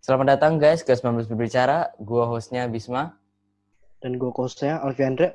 Selamat 0.00 0.34
datang 0.36 0.58
guys 0.58 0.82
ke 0.82 0.90
19 0.90 1.30
Berbicara. 1.30 1.94
Gua 2.02 2.26
hostnya 2.26 2.66
Bisma. 2.66 3.14
Dan 4.00 4.16
gue 4.16 4.32
hostnya 4.32 4.80
Alfiandra. 4.82 5.30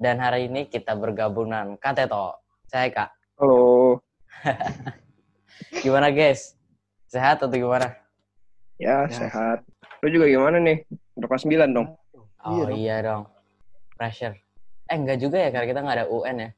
Dan 0.00 0.16
hari 0.16 0.48
ini 0.48 0.64
kita 0.64 0.96
bergabung 0.96 1.50
dengan 1.50 1.76
Kateto. 1.76 2.40
Saya 2.64 2.88
Kak. 2.88 3.10
Halo. 3.36 4.00
Gimana 5.84 6.08
guys? 6.08 6.56
Sehat 7.06 7.42
atau 7.42 7.52
gimana? 7.52 7.94
Ya, 8.80 9.06
Ya. 9.06 9.12
sehat. 9.12 9.58
Lu 10.02 10.10
juga 10.10 10.26
gimana 10.26 10.58
nih? 10.58 10.82
Udah 11.14 11.28
kelas 11.30 11.44
9 11.46 11.76
dong? 11.76 11.88
Oh 12.42 12.64
dong. 12.64 12.74
iya 12.74 13.04
dong. 13.04 13.28
Pressure. 13.94 14.34
Eh 14.88 14.96
enggak 14.96 15.20
juga 15.20 15.38
ya 15.38 15.48
karena 15.52 15.66
kita 15.68 15.80
nggak 15.80 15.96
ada 16.00 16.06
UN 16.08 16.36
ya. 16.38 16.50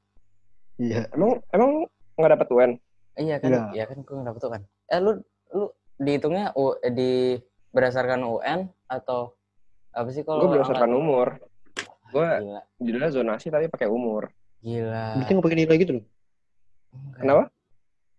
Iya. 0.76 1.00
Emang 1.12 1.30
emang 1.50 1.70
nggak 2.16 2.32
dapet 2.32 2.48
UN? 2.50 2.72
Iya 3.16 3.36
kan? 3.40 3.48
Iya. 3.48 3.62
Iya 3.72 3.84
kan 3.88 3.98
gue 4.00 4.14
nggak 4.16 4.28
dapet 4.32 4.42
UN. 4.48 4.62
Eh 4.88 4.98
lu 5.00 5.10
lu 5.52 5.64
dihitungnya 5.96 6.52
U, 6.56 6.76
di 6.80 7.36
berdasarkan 7.72 8.20
UN 8.24 8.60
atau 8.88 9.36
apa 9.92 10.08
sih 10.12 10.24
kalau 10.24 10.44
Gue 10.44 10.60
berdasarkan 10.60 10.88
angkat- 10.88 11.00
umur. 11.00 11.28
Gue 12.12 12.28
judulnya 12.80 13.10
zonasi 13.12 13.52
tapi 13.52 13.68
pakai 13.68 13.88
umur. 13.88 14.32
Gila. 14.64 15.20
Berarti 15.20 15.30
nggak 15.36 15.44
pakai 15.44 15.58
nilai 15.60 15.76
gitu 15.76 15.92
loh? 16.00 16.04
Enggak. 16.96 17.20
Kenapa? 17.20 17.42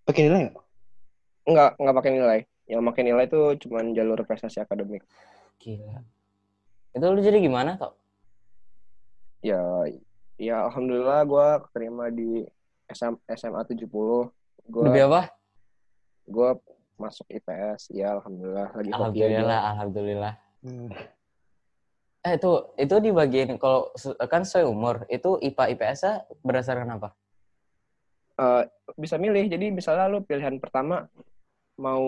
Pakai 0.06 0.22
nilai 0.24 0.40
nggak? 0.46 0.56
Enggak, 1.48 1.72
nggak 1.82 1.96
pakai 1.98 2.12
nilai. 2.14 2.40
Yang 2.68 2.84
pakai 2.84 3.04
nilai 3.04 3.24
itu 3.26 3.42
cuma 3.66 3.80
jalur 3.96 4.20
prestasi 4.28 4.58
akademik. 4.60 5.02
Gila. 5.58 5.98
Itu 6.94 7.06
lu 7.08 7.20
jadi 7.22 7.38
gimana 7.40 7.80
kok? 7.80 7.94
Ya, 9.42 9.62
ya 10.36 10.66
alhamdulillah 10.68 11.24
gue 11.24 11.48
keterima 11.70 12.10
di 12.12 12.44
SM, 12.88 13.14
SMA 13.30 13.62
70. 13.64 13.88
Gue 14.68 14.84
Lebih 14.84 15.04
apa? 15.08 15.22
gue 16.28 16.50
masuk 16.98 17.24
IPS. 17.30 17.92
Ya 17.92 18.12
alhamdulillah 18.12 18.70
lagi 18.74 18.90
Alhamdulillah, 18.92 19.60
alhamdulillah. 19.72 20.34
Hmm. 20.60 20.90
Eh 22.20 22.34
itu 22.36 22.52
itu 22.76 22.96
di 23.00 23.12
bagian 23.12 23.56
kalau 23.56 23.88
kan 24.28 24.44
sesuai 24.44 24.68
umur 24.68 25.08
itu 25.08 25.40
IPA 25.40 25.64
IPS 25.72 26.02
berdasarkan 26.42 27.00
apa? 27.00 27.16
Eh, 28.38 28.64
bisa 28.94 29.16
milih. 29.16 29.48
Jadi 29.48 29.72
misalnya 29.72 30.12
lu 30.12 30.20
pilihan 30.20 30.60
pertama 30.60 31.08
mau 31.80 32.04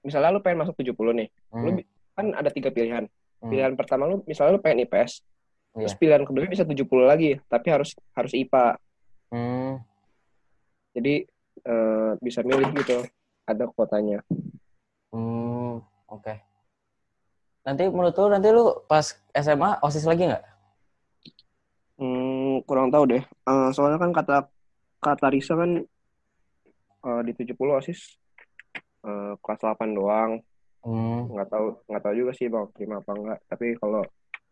misalnya 0.00 0.32
lu 0.32 0.40
pengen 0.40 0.64
masuk 0.64 0.80
70 0.80 0.96
nih. 1.12 1.28
Hmm, 1.52 1.60
Lu 1.60 1.70
kan 2.16 2.26
ada 2.32 2.48
tiga 2.48 2.72
pilihan. 2.72 3.04
hmm, 3.04 3.50
Pilihan 3.52 3.72
pertama 3.76 4.08
lu 4.08 4.24
misalnya 4.24 4.56
lu 4.56 4.62
pengen 4.64 4.88
IPS. 4.88 5.20
Terus 5.70 5.92
Iya. 5.92 6.00
pilihan 6.00 6.22
kedua 6.24 6.48
bisa 6.48 6.64
70 6.64 7.06
lagi, 7.06 7.38
tapi 7.46 7.68
harus 7.70 7.92
harus 8.10 8.32
IPA. 8.32 8.80
Hmm. 9.30 9.72
Jadi 10.94 11.14
eh, 11.64 12.10
bisa 12.18 12.42
milih 12.42 12.70
gitu. 12.76 13.06
Ada 13.46 13.66
kuotanya. 13.70 14.22
Hmm, 15.10 15.82
oke. 16.06 16.34
Nanti 17.66 17.84
menurut 17.90 18.14
lu 18.14 18.26
nanti 18.30 18.48
lu 18.50 18.64
pas 18.86 19.04
SMA 19.34 19.82
OSIS 19.82 20.06
lagi 20.06 20.30
nggak? 20.30 20.44
Hmm, 22.00 22.64
kurang 22.64 22.88
tahu 22.88 23.04
deh. 23.10 23.22
Eh, 23.22 23.68
soalnya 23.76 23.98
kan 24.00 24.10
kata 24.14 24.36
kata 25.02 25.26
Risa 25.32 25.54
kan 25.58 25.82
eh, 27.04 27.20
di 27.26 27.32
70 27.36 27.58
OSIS 27.76 28.00
eh, 29.04 29.32
kelas 29.38 29.60
8 29.60 29.92
doang. 29.92 30.40
Hmm, 30.80 31.28
Nggak 31.28 31.48
tahu 31.52 31.66
nggak 31.92 32.02
tahu 32.08 32.14
juga 32.16 32.32
sih 32.32 32.48
mau 32.48 32.64
terima 32.72 33.04
apa 33.04 33.12
enggak. 33.12 33.38
Tapi 33.52 33.76
kalau 33.76 34.00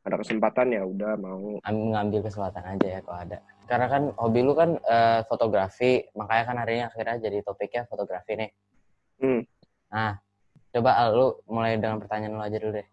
ada 0.08 0.18
kesempatan 0.18 0.72
ya 0.72 0.82
udah 0.82 1.12
mau. 1.20 1.60
am- 1.62 1.88
ngambil 1.92 2.20
kesempatan 2.24 2.64
aja 2.64 2.86
ya 2.98 3.00
kalau 3.04 3.18
ada. 3.22 3.38
Karena 3.68 3.86
kan 3.92 4.02
hobi 4.16 4.40
lu 4.42 4.56
kan 4.56 4.80
eh, 4.80 5.20
fotografi, 5.28 6.08
makanya 6.16 6.44
kan 6.48 6.56
hari 6.64 6.72
ini 6.80 6.84
akhirnya 6.88 7.16
jadi 7.20 7.38
topiknya 7.44 7.84
fotografi 7.84 8.32
nih. 8.34 8.50
Hmm. 9.20 9.40
Nah, 9.92 10.16
coba 10.72 10.90
Al, 10.96 11.08
lu 11.12 11.26
mulai 11.48 11.76
dengan 11.76 12.00
pertanyaan 12.00 12.34
lu 12.34 12.42
aja 12.42 12.56
dulu 12.56 12.72
deh. 12.80 12.86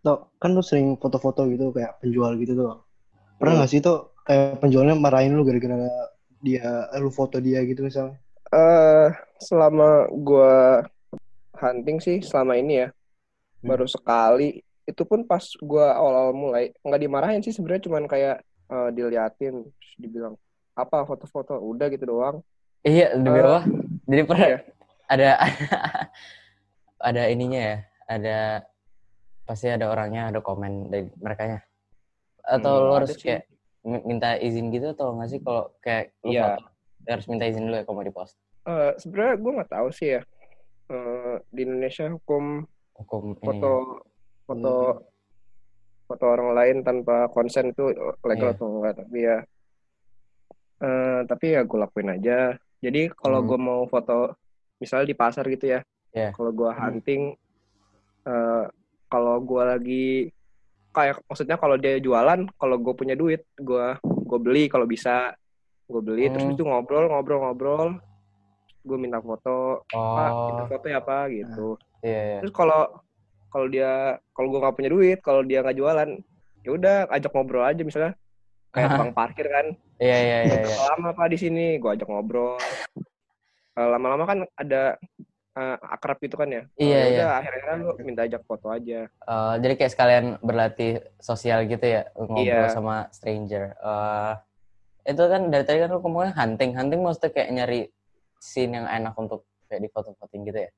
Tuh, 0.00 0.18
kan 0.40 0.50
lu 0.56 0.62
sering 0.64 0.96
foto-foto 0.96 1.44
gitu 1.46 1.70
kayak 1.70 2.00
penjual 2.00 2.34
gitu 2.40 2.56
tuh. 2.56 2.82
Pernah 3.38 3.52
Hmm. 3.54 3.60
nggak 3.62 3.70
sih 3.70 3.80
tuh 3.80 4.16
kayak 4.26 4.58
penjualnya 4.58 4.96
marahin 4.96 5.36
lu 5.36 5.44
gara-gara 5.46 5.86
dia 6.40 6.88
lu 6.98 7.12
foto 7.12 7.36
dia 7.38 7.60
gitu 7.62 7.84
misalnya? 7.84 8.16
eh 8.50 9.08
selama 9.38 10.10
gua 10.10 10.82
hunting 11.54 12.02
sih 12.02 12.18
selama 12.18 12.58
ini 12.58 12.82
ya 12.82 12.88
Hmm. 13.60 13.68
baru 13.70 13.86
sekali 13.86 14.64
itu 14.90 15.02
pun 15.06 15.22
pas 15.22 15.42
gua 15.62 15.94
awal-awal 15.94 16.34
mulai 16.34 16.74
nggak 16.82 17.00
dimarahin 17.00 17.40
sih 17.40 17.54
sebenarnya 17.54 17.86
cuman 17.86 18.04
kayak 18.10 18.36
eh, 18.44 18.88
diliatin 18.90 19.54
terus 19.70 19.92
dibilang 19.96 20.34
apa 20.74 21.06
foto-foto 21.06 21.58
udah 21.58 21.86
gitu 21.90 22.06
doang 22.10 22.42
Iya, 22.80 23.12
demi 23.12 23.44
apa? 23.44 23.60
Jadi 24.08 24.22
pernah 24.24 24.46
iya. 24.48 24.58
ada 25.04 25.28
ada 27.12 27.22
ininya 27.28 27.60
ya, 27.60 27.76
ada 28.08 28.38
pasti 29.44 29.68
ada 29.68 29.92
orangnya, 29.92 30.32
ada 30.32 30.40
komen 30.40 30.88
dari 30.88 31.12
mereka 31.20 31.60
Atau 32.40 32.72
Hmm, 32.72 32.88
ada 32.88 33.04
harus 33.04 33.20
kayak 33.20 33.44
mi- 33.84 34.04
minta 34.08 34.40
izin 34.40 34.72
gitu 34.72 34.96
atau 34.96 35.12
nggak 35.12 35.28
sih 35.28 35.40
kalau 35.44 35.68
kayak 35.84 36.16
lu 36.24 36.32
Iya. 36.32 36.56
foto 36.56 36.62
harus 37.04 37.26
minta 37.28 37.44
izin 37.44 37.68
dulu 37.68 37.76
ya 37.76 37.84
kalau 37.84 37.96
mau 38.00 38.06
dipost. 38.06 38.34
Eh, 38.64 38.92
sebenarnya 38.96 39.34
gua 39.40 39.52
nggak 39.60 39.72
tahu 39.72 39.88
sih 39.92 40.08
ya 40.16 40.22
Eh, 40.90 41.36
di 41.54 41.60
Indonesia 41.62 42.08
hukum 42.10 42.64
Hukum 42.98 43.36
ini. 43.44 43.60
Foto 44.50 44.74
ya. 44.74 44.92
foto 46.04 46.24
orang 46.26 46.50
lain 46.52 46.76
tanpa 46.82 47.30
konsen 47.30 47.70
itu 47.70 47.94
legal 48.20 48.50
Iya. 48.50 48.54
atau 48.54 48.66
enggak 48.68 48.94
tapi 48.98 49.18
ya 49.22 49.36
eh, 50.80 51.20
tapi 51.24 51.46
ya 51.52 51.62
gue 51.62 51.78
lakuin 51.78 52.10
aja 52.10 52.38
jadi 52.80 53.12
kalau 53.12 53.40
Hmm. 53.40 53.48
gue 53.48 53.58
mau 53.60 53.80
foto 53.84 54.34
misalnya 54.76 55.06
di 55.06 55.16
pasar 55.16 55.44
gitu 55.46 55.70
ya 55.70 55.80
Iya. 56.10 56.32
kalau 56.32 56.50
gue 56.50 56.66
Hmm. 56.66 56.80
hunting 56.82 57.22
eh, 58.22 58.64
kalau 59.06 59.36
gue 59.40 59.62
lagi 59.62 60.08
kayak 60.90 61.22
maksudnya 61.24 61.54
kalau 61.54 61.76
dia 61.76 61.96
jualan 61.96 62.50
kalau 62.52 62.76
gue 62.76 62.94
punya 62.94 63.14
duit 63.14 63.46
gue 63.54 63.86
gue 64.02 64.38
beli 64.38 64.66
kalau 64.66 64.84
bisa 64.84 65.34
gue 65.86 66.00
beli 66.00 66.26
terus 66.28 66.44
Hmm. 66.44 66.54
itu 66.54 66.62
ngobrol 66.62 67.06
ngobrol 67.06 67.38
ngobrol 67.40 67.88
gue 68.80 68.96
minta 68.96 69.20
foto 69.20 69.84
pak 69.86 70.30
minta 70.48 70.62
Oh, 70.64 70.68
foto 70.68 70.86
ya 70.86 71.00
pak 71.00 71.24
gitu 71.30 71.68
iya, 72.00 72.20
iya. 72.26 72.38
terus 72.40 72.50
kalau 72.50 72.88
kalau 73.50 73.66
dia 73.66 73.90
kalau 74.32 74.48
gue 74.48 74.60
nggak 74.62 74.76
punya 74.78 74.90
duit 74.90 75.18
kalau 75.20 75.42
dia 75.42 75.60
nggak 75.60 75.76
jualan 75.76 76.10
ya 76.62 76.70
udah 76.70 76.96
ajak 77.10 77.30
ngobrol 77.34 77.66
aja 77.66 77.82
misalnya 77.82 78.12
kayak 78.70 78.94
tukang 78.94 79.12
parkir 79.12 79.46
kan 79.46 79.66
Iya, 80.00 80.16
iya, 80.16 80.38
iya, 80.48 80.58
iya. 80.64 80.76
lama 80.88 81.12
pak 81.12 81.28
di 81.28 81.38
sini 81.38 81.76
gue 81.76 81.90
ajak 81.90 82.08
ngobrol 82.08 82.56
Eh, 83.70 83.86
lama-lama 83.86 84.24
kan 84.26 84.38
ada 84.58 84.98
eh, 85.50 85.76
akrab 85.86 86.18
gitu 86.18 86.34
kan 86.34 86.50
ya 86.50 86.62
Iya, 86.74 86.98
Ya 86.98 87.06
iya. 87.06 87.26
akhirnya 87.38 87.72
lu 87.78 87.90
minta 88.02 88.26
ajak 88.26 88.42
foto 88.44 88.66
aja 88.66 89.06
Eh, 89.06 89.54
jadi 89.62 89.74
kayak 89.78 89.92
sekalian 89.94 90.26
berlatih 90.42 91.00
sosial 91.18 91.64
gitu 91.64 91.86
ya, 91.86 92.02
ngobrol 92.18 92.66
Iya. 92.66 92.74
sama 92.74 93.06
stranger. 93.14 93.74
Eh, 93.78 94.32
itu 95.06 95.22
kan 95.22 95.48
dari 95.48 95.64
tadi 95.64 95.78
kan 95.80 95.90
lu 95.90 96.02
ngomongnya 96.02 96.34
hunting. 96.34 96.74
Hunting 96.74 97.00
maksudnya 97.00 97.30
kayak 97.30 97.50
nyari 97.50 97.80
scene 98.42 98.74
yang 98.74 98.86
enak 98.90 99.14
untuk 99.14 99.46
kayak 99.70 99.86
di 99.86 99.88
foto-fotoin 99.88 100.42
gitu 100.44 100.58
ya. 100.66 100.70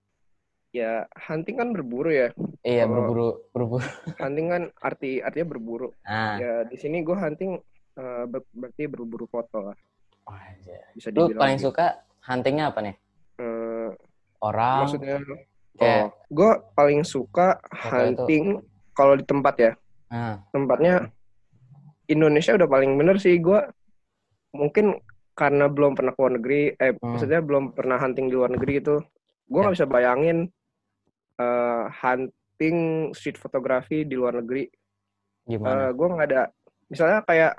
Ya 0.72 1.04
hunting 1.20 1.56
kan 1.56 1.68
berburu 1.70 2.08
ya 2.08 2.28
Iya, 2.62 2.84
Kalau- 2.84 2.94
berburu, 2.98 3.28
berburu. 3.52 3.84
hunting 4.18 4.46
kan 4.48 4.62
arti 4.80 5.20
artinya 5.20 5.46
berburu 5.50 5.88
Nah, 6.02 6.36
ya 6.36 6.52
di 6.64 6.76
sini 6.76 7.00
gue 7.00 7.12
hunting 7.12 7.60
eh, 7.92 8.24
ber- 8.24 8.48
berarti 8.50 8.82
berburu 8.86 9.26
foto 9.26 9.58
lah 9.62 9.76
wah, 10.24 10.40
anjir. 10.40 10.80
bisa 10.92 11.08
lu 11.10 11.28
dibilang 11.28 11.38
paling 11.38 11.58
gitu. 11.58 11.66
suka 11.68 11.86
huntingnya 12.22 12.64
apa 12.66 12.80
nih? 12.80 12.94
Eh, 13.34 13.90
Orang, 14.40 14.78
maksudnya 14.80 15.16
kayak, 15.74 16.00
oh 16.00 16.06
gue 16.28 16.50
paling 16.72 17.00
suka 17.02 17.60
hunting 17.70 18.64
kalau 18.90 19.12
di 19.12 19.22
tempat 19.22 19.54
ya 19.56 19.72
nah, 20.08 20.40
tempatnya 20.50 21.12
Indonesia 22.06 22.52
udah 22.52 22.66
paling 22.66 22.92
bener 22.92 23.16
sih 23.16 23.36
gue 23.36 23.60
mungkin 24.52 24.98
karena 25.32 25.64
belum 25.66 25.92
pernah 25.92 26.12
ke 26.12 26.18
luar 26.18 26.32
negeri 26.34 26.60
eh 26.74 26.92
Hmm. 26.92 27.12
maksudnya 27.12 27.40
belum 27.40 27.72
pernah 27.72 27.96
hunting 27.96 28.26
di 28.26 28.34
luar 28.34 28.50
negeri 28.50 28.78
itu 28.78 29.00
gue 29.44 29.54
Ya. 29.54 29.62
nggak 29.62 29.75
bisa 29.75 29.86
bayangin 29.86 30.38
eh, 31.37 31.84
hunting 31.93 32.79
street 33.12 33.37
photography 33.37 34.05
di 34.05 34.14
luar 34.14 34.40
negeri 34.40 34.69
gimana? 35.44 35.90
gue 35.90 36.06
nggak 36.06 36.29
ada 36.29 36.43
misalnya 36.87 37.19
kayak 37.25 37.52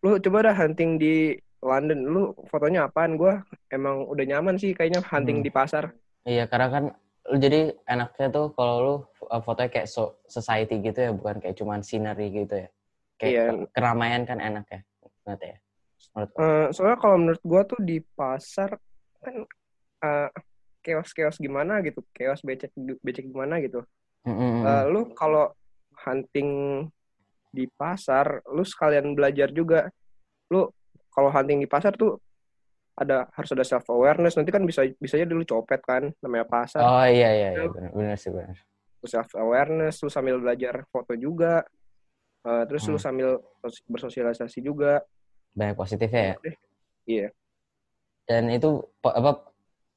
lu 0.00 0.16
coba 0.16 0.48
dah 0.48 0.56
hunting 0.56 0.96
di 0.96 1.32
London 1.60 2.00
lu 2.04 2.22
fotonya 2.48 2.88
apaan 2.88 3.14
gue 3.14 3.36
emang 3.68 4.08
udah 4.08 4.24
nyaman 4.24 4.56
sih 4.56 4.72
kayaknya 4.72 5.04
hunting 5.04 5.40
Hmm. 5.40 5.46
di 5.46 5.52
pasar 5.52 5.92
Iya, 6.20 6.44
karena 6.44 6.68
kan 6.68 6.84
lu 7.32 7.36
jadi 7.36 7.72
enaknya 7.84 8.28
tuh 8.28 8.52
kalau 8.52 8.76
lu 8.80 8.94
uh, 9.24 9.40
fotonya 9.40 9.72
kayak 9.72 9.88
so, 9.88 10.20
society 10.28 10.80
gitu 10.80 11.00
ya, 11.00 11.10
bukan 11.16 11.40
kayak 11.40 11.56
cuman 11.56 11.80
scenery 11.80 12.28
gitu 12.28 12.60
ya. 12.60 12.68
Kayak 13.16 13.32
Iya. 13.32 13.44
ke- 13.48 13.68
keramaian 13.72 14.22
kan 14.28 14.36
enak 14.36 14.68
ya. 14.68 14.80
Menurut 15.24 15.40
ya. 15.40 15.56
Menurut. 16.12 16.30
Eh, 16.36 16.66
soalnya 16.76 16.98
kalau 17.00 17.16
menurut 17.16 17.40
gue 17.40 17.62
tuh 17.64 17.80
di 17.80 17.96
pasar 18.04 18.76
kan 19.24 19.34
eh, 20.80 20.96
chaos-chaos 20.96 21.36
gimana 21.36 21.84
gitu, 21.84 22.00
chaos 22.16 22.40
becek 22.40 22.72
becek 23.04 23.28
gimana 23.28 23.60
gitu. 23.60 23.84
Mm-mm. 24.24 24.64
Eh, 24.64 24.84
lu 24.88 25.12
kalau 25.12 25.52
hunting 26.00 26.84
di 27.52 27.68
pasar, 27.68 28.40
lu 28.48 28.64
sekalian 28.64 29.12
belajar 29.12 29.52
juga. 29.52 29.92
Lu 30.48 30.72
kalau 31.12 31.28
hunting 31.28 31.60
di 31.60 31.68
pasar 31.68 31.92
tuh 31.92 32.16
ada 32.96 33.28
harus 33.32 33.50
ada 33.52 33.64
self 33.64 33.84
awareness 33.88 34.36
nanti 34.36 34.52
kan 34.52 34.60
bisa 34.64 34.84
bisa 35.00 35.16
aja 35.16 35.24
dulu 35.24 35.40
copet 35.44 35.80
kan 35.80 36.12
namanya 36.20 36.44
pasar 36.44 36.84
Oh 36.84 37.06
iya 37.08 37.32
iya, 37.32 37.48
iya. 37.56 37.64
benar 37.72 37.90
benar 37.96 38.16
sih 38.20 38.28
benar. 38.28 38.60
self 39.08 39.32
awareness 39.40 40.04
lu 40.04 40.12
sambil 40.12 40.36
belajar 40.40 40.84
foto 40.88 41.12
juga 41.16 41.64
Eh, 42.40 42.64
terus 42.68 42.88
lu 42.88 42.96
Hmm. 42.96 43.04
sambil 43.04 43.28
sos- 43.60 43.84
bersosialisasi 43.84 44.64
juga 44.64 45.04
Banyak 45.52 45.76
positifnya 45.76 46.22
ya. 46.24 46.36
iya 47.04 47.28
Dan 48.24 48.48
itu 48.48 48.80
apa 49.04 49.49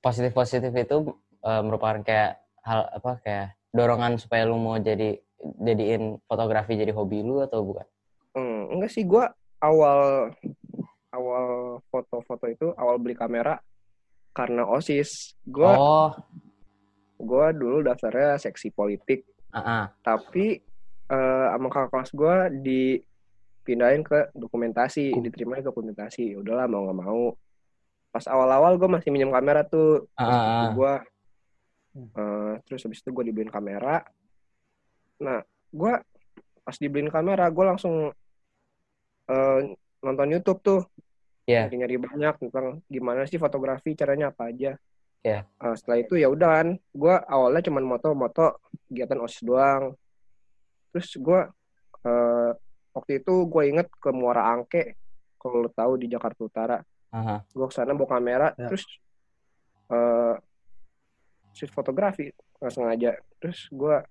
positif 0.04 0.36
positif 0.36 0.72
itu 0.76 1.16
eh, 1.40 1.62
merupakan 1.64 2.04
kayak 2.04 2.44
hal 2.68 2.92
apa 2.92 3.24
kayak 3.24 3.48
dorongan 3.72 4.20
supaya 4.20 4.44
lu 4.44 4.60
mau 4.60 4.76
jadi 4.76 5.16
jadiin 5.40 6.20
fotografi 6.28 6.76
jadi 6.76 6.92
hobi 6.92 7.24
lu 7.24 7.40
atau 7.40 7.64
bukan? 7.64 7.88
Hmm, 8.36 8.76
enggak 8.76 8.92
sih. 8.92 9.08
Gua 9.08 9.32
awal 9.64 10.32
awal 11.16 11.80
foto-foto 11.88 12.46
itu 12.52 12.68
awal 12.76 13.00
beli 13.00 13.16
kamera 13.16 13.60
karena 14.36 14.68
osis. 14.68 15.40
Gua 15.48 15.72
Oh, 15.76 16.12
gua 17.18 17.56
dulu 17.56 17.80
daftarnya 17.82 18.36
seksi 18.36 18.70
politik. 18.76 19.24
Ah. 19.54 19.94
tapi 20.02 20.66
eh 21.14 21.46
sama 21.54 21.70
kakak 21.70 21.94
kelas 21.94 22.12
gue 22.18 22.36
dipindahin 22.66 24.02
ke 24.02 24.34
dokumentasi 24.34 25.14
diterima 25.14 25.62
ke 25.62 25.70
dokumentasi. 25.70 26.34
Ya 26.34 26.42
udahlah 26.42 26.66
mau 26.66 26.90
nggak 26.90 26.98
mau 26.98 27.38
pas 28.14 28.26
awal-awal 28.30 28.78
gue 28.78 28.86
masih 28.86 29.10
minjem 29.10 29.34
kamera 29.34 29.66
tuh 29.66 30.06
ah. 30.14 30.70
gue 30.70 30.94
terus 32.70 32.86
habis 32.86 33.02
itu 33.02 33.10
gue 33.10 33.34
dibeliin 33.34 33.50
kamera 33.50 34.06
nah 35.18 35.42
gue 35.74 35.94
pas 36.62 36.76
dibeliin 36.78 37.10
kamera 37.10 37.50
gue 37.50 37.66
langsung 37.66 38.14
eh, 39.30 39.60
nonton 40.06 40.30
YouTube 40.30 40.62
tuh 40.62 40.82
Iya. 41.44 41.68
nyari 41.68 42.00
banyak 42.00 42.40
tentang 42.40 42.80
gimana 42.88 43.28
sih 43.28 43.36
fotografi 43.36 43.92
caranya 44.00 44.32
apa 44.32 44.48
aja 44.48 44.80
Iya. 45.24 45.48
Eh, 45.48 45.76
setelah 45.80 45.98
itu 46.04 46.20
ya 46.20 46.28
udah 46.28 46.50
kan 46.60 46.68
gue 46.76 47.16
awalnya 47.32 47.64
cuma 47.64 47.80
moto-moto 47.80 48.60
kegiatan 48.92 49.24
osis 49.24 49.44
doang 49.44 49.96
terus 50.92 51.16
gue 51.16 51.42
eh, 52.04 52.52
waktu 52.92 53.12
itu 53.24 53.34
gue 53.48 53.64
inget 53.72 53.88
ke 53.88 54.12
Muara 54.12 54.52
Angke 54.52 55.00
kalau 55.40 55.68
lo 55.68 55.70
tahu 55.72 56.00
di 56.00 56.08
Jakarta 56.12 56.40
Utara 56.44 56.78
Ah. 57.14 57.46
gue 57.46 57.68
ke 57.70 57.74
sana 57.74 57.94
bawa 57.94 58.10
kamera 58.12 58.48
Ya. 58.58 58.68
terus 58.68 58.84
eh 59.88 60.36
shoot 61.54 61.70
fotografi 61.70 62.34
nggak 62.58 62.74
sengaja 62.74 63.12
terus 63.38 63.70
gue 63.70 64.02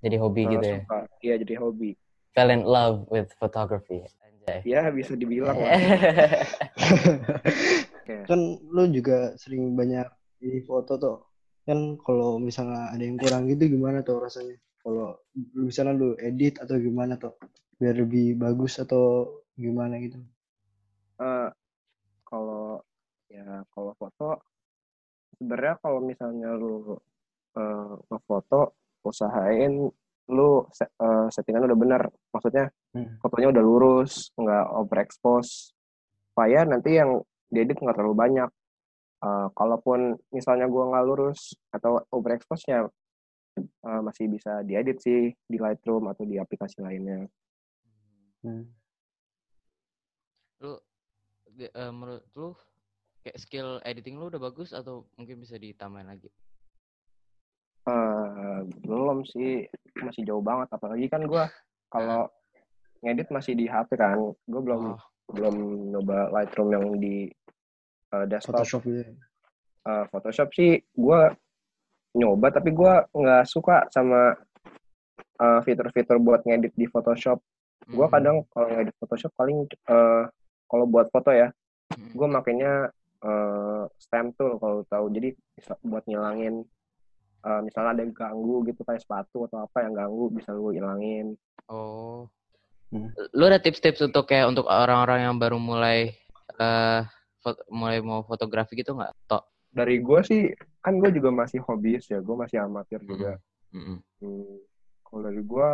Jadi 0.00 0.16
hobi 0.16 0.42
gitu 0.48 0.64
ya. 0.64 0.78
suka 0.80 0.98
iya 1.20 1.34
jadi 1.36 1.54
hobi 1.58 1.92
Fell 2.32 2.48
in 2.48 2.62
love 2.62 3.04
with 3.08 3.28
photography. 3.34 4.00
Anjay. 4.22 4.62
ya 4.64 4.88
bisa 4.88 5.12
dibilang 5.12 5.52
lah 5.52 5.74
kan 8.24 8.40
lu 8.64 8.88
juga 8.88 9.36
sering 9.36 9.74
banyak 9.74 10.08
ini 10.40 10.62
foto 10.62 10.96
tuh 10.96 11.16
kan 11.64 11.76
kalau 12.00 12.40
misalnya 12.40 12.88
ada 12.88 13.02
yang 13.02 13.20
kurang 13.20 13.44
gitu 13.44 13.68
gimana 13.68 14.00
tuh 14.00 14.24
rasanya 14.24 14.56
kalau 14.80 15.20
misalnya 15.52 15.92
lu 15.92 16.08
edit 16.16 16.56
atau 16.56 16.80
gimana 16.80 17.20
tuh 17.20 17.36
biar 17.76 17.92
lebih 17.94 18.34
bagus 18.34 18.80
atau 18.80 19.28
gimana 19.54 20.00
gitu 20.00 20.16
Eh, 21.18 21.48
kalau 21.50 21.50
ya 23.28 23.64
kalau 23.72 23.92
foto 23.96 24.40
sebenarnya 25.36 25.74
kalau 25.84 26.00
misalnya 26.00 26.50
lu 26.56 26.96
eh, 27.56 27.94
ngefoto 28.08 28.74
usahain 29.04 29.88
lu 30.28 30.50
eh, 30.80 31.26
settingan 31.32 31.68
udah 31.68 31.78
bener 31.78 32.02
maksudnya 32.32 32.68
Hmm. 32.88 33.20
fotonya 33.20 33.52
udah 33.52 33.60
lurus 33.60 34.32
nggak 34.32 34.66
overexpose 34.80 35.76
supaya 36.32 36.64
nanti 36.64 36.96
yang 36.96 37.20
diedit 37.52 37.76
nggak 37.76 38.00
terlalu 38.00 38.16
banyak 38.16 38.50
Eh, 39.18 39.48
kalaupun 39.58 40.14
misalnya 40.30 40.70
gua 40.70 40.94
nggak 40.94 41.06
lurus 41.10 41.50
atau 41.74 41.98
overexpose 42.14 42.70
ya 42.70 42.86
eh, 43.58 44.00
masih 44.06 44.30
bisa 44.30 44.62
diedit 44.62 45.02
sih 45.02 45.34
di 45.34 45.58
Lightroom 45.58 46.06
atau 46.06 46.22
di 46.22 46.38
aplikasi 46.38 46.78
lainnya 46.78 47.26
Hmm. 48.46 48.70
Lu 50.62 50.78
eh, 51.58 51.90
menurut 51.90 52.22
lu 52.38 52.54
kayak 53.28 53.44
skill 53.44 53.76
editing 53.84 54.16
lu 54.16 54.32
udah 54.32 54.40
bagus 54.40 54.72
atau 54.72 55.04
mungkin 55.20 55.44
bisa 55.44 55.60
ditambahin 55.60 56.08
lagi? 56.08 56.32
Eh, 57.84 58.58
belum 58.88 59.28
sih. 59.28 59.68
Masih 60.00 60.24
jauh 60.24 60.40
banget. 60.40 60.72
Apalagi 60.72 61.12
kan 61.12 61.28
gua 61.28 61.52
kalau 61.94 62.32
ngedit 63.04 63.28
masih 63.28 63.52
di 63.52 63.68
HP 63.68 64.00
kan. 64.00 64.16
Gue 64.48 64.60
belum 64.64 64.96
Oh, 64.96 65.00
belum 65.36 65.56
nyoba 65.92 66.32
Lightroom 66.32 66.72
yang 66.72 66.96
di 66.96 67.28
eh, 68.16 68.24
desktop. 68.32 68.64
Photoshop 68.64 68.82
gitu 68.88 69.04
ya. 69.04 69.12
Eh, 69.84 70.04
Photoshop 70.08 70.48
sih 70.56 70.80
gua 70.96 71.28
nyoba 72.16 72.48
tapi 72.48 72.72
gua 72.72 73.04
nggak 73.12 73.44
suka 73.44 73.84
sama 73.92 74.32
eh, 75.36 75.60
fitur-fitur 75.68 76.16
buat 76.16 76.40
ngedit 76.48 76.72
di 76.72 76.88
Photoshop. 76.88 77.44
Gua 77.92 78.08
hmm, 78.08 78.14
kadang 78.16 78.36
kalau 78.56 78.72
ngedit 78.72 78.96
Photoshop 78.96 79.36
paling 79.36 79.68
eh, 79.68 80.24
kalau 80.64 80.88
buat 80.88 81.12
foto 81.12 81.28
ya 81.28 81.52
hmm. 81.96 82.12
gue 82.12 82.28
makainya 82.28 82.72
eh, 83.20 83.82
stem 83.98 84.30
tool 84.32 84.56
kalau 84.56 84.82
tahu 84.84 85.10
jadi 85.10 85.28
bisa 85.52 85.74
buat 85.82 86.04
ngilangin 86.04 86.62
eh, 87.44 87.60
misalnya 87.62 87.90
ada 87.92 88.02
yang 88.02 88.12
ganggu 88.12 88.62
gitu 88.64 88.82
kayak 88.82 89.00
sepatu 89.00 89.46
atau 89.46 89.62
apa 89.62 89.82
yang 89.82 89.94
ganggu 89.94 90.30
bisa 90.30 90.50
lu 90.50 90.70
ilangin 90.70 91.34
Oh. 91.68 92.24
Hmm. 92.88 93.12
Lu 93.36 93.44
ada 93.44 93.60
tips-tips 93.60 94.00
untuk 94.00 94.24
kayak 94.24 94.48
untuk 94.48 94.64
orang-orang 94.64 95.28
yang 95.28 95.36
baru 95.36 95.60
mulai 95.60 96.16
eh 96.56 97.00
fot- 97.38 97.60
mulai 97.68 98.00
mau 98.00 98.24
fotografi 98.24 98.72
gitu 98.72 98.96
nggak? 98.96 99.12
Tok. 99.28 99.44
dari 99.68 100.00
gue 100.00 100.20
sih 100.24 100.48
kan 100.80 100.96
gue 100.96 101.12
juga 101.12 101.28
masih 101.28 101.60
hobis 101.60 102.08
ya 102.08 102.24
gue 102.24 102.32
masih 102.32 102.64
amatir 102.64 103.04
juga 103.04 103.36
Mm-mm. 103.70 104.00
Hmm, 104.18 104.56
kalau 105.04 105.20
dari 105.22 105.44
gue 105.44 105.70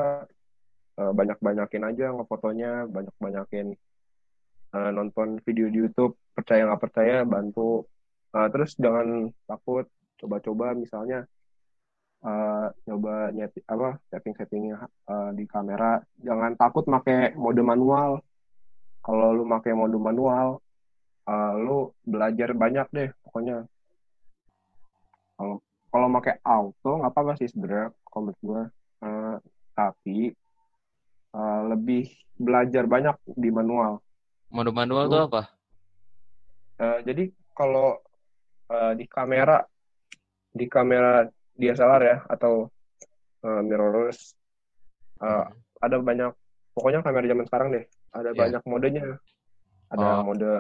banyak-banyakin 0.94 1.82
aja 1.84 2.06
ngefotonya 2.10 2.90
banyak-banyakin 2.90 3.74
eh, 4.74 4.90
nonton 4.96 5.28
video 5.46 5.66
di 5.72 5.78
YouTube 5.82 6.12
percaya 6.36 6.66
nggak 6.66 6.82
percaya 6.84 7.16
bantu. 7.34 7.86
Eh, 8.34 8.48
terus 8.52 8.70
jangan 8.84 9.30
takut 9.48 9.86
coba-coba 10.20 10.66
misalnya 10.76 11.26
nyeti 13.36 13.60
apa 13.68 14.00
setting-settingnya 14.08 14.78
eh, 15.12 15.30
di 15.38 15.44
kamera. 15.46 16.00
Jangan 16.26 16.52
takut 16.60 16.84
pakai 16.88 17.36
mode 17.36 17.62
manual. 17.62 18.10
Kalau 19.04 19.28
lu 19.36 19.44
pakai 19.48 19.72
mode 19.76 19.98
manual 20.00 20.48
eh, 21.28 21.54
lu 21.64 21.92
belajar 22.04 22.50
banyak 22.62 22.86
deh 22.96 23.08
pokoknya. 23.24 23.56
Kalau 25.36 25.56
kalau 25.92 26.08
pakai 26.18 26.34
auto 26.42 26.90
nggak 26.98 27.12
apa-apa 27.12 27.32
sih 27.38 27.48
sebenarnya 27.52 27.94
kalau 28.10 28.34
gue 28.42 28.62
Eh, 29.04 29.36
tapi 29.76 30.18
eh, 31.36 31.60
lebih 31.70 32.04
belajar 32.40 32.84
banyak 32.88 33.16
di 33.36 33.50
manual 33.52 34.00
Mode 34.54 34.70
manual 34.70 35.10
tuh 35.10 35.18
Lu- 35.18 35.26
apa? 35.28 35.42
Eh, 36.78 36.98
jadi 37.02 37.24
kalau 37.54 37.98
eh, 38.70 38.92
di 38.94 39.04
kamera 39.06 39.62
di 40.50 40.66
kamera 40.66 41.26
DSLR 41.52 42.02
ya 42.02 42.16
atau 42.26 42.70
eh, 43.42 43.60
mirrorless 43.62 44.34
eh, 45.18 45.26
Hmm. 45.26 45.50
ada 45.78 45.96
banyak 45.98 46.30
pokoknya 46.72 47.02
kamera 47.02 47.26
zaman 47.26 47.46
sekarang 47.46 47.68
deh 47.70 47.84
ada 48.10 48.30
Iya. 48.30 48.38
banyak 48.38 48.62
modenya 48.64 49.04
ada 49.90 50.08
Oh. 50.18 50.22
mode 50.22 50.52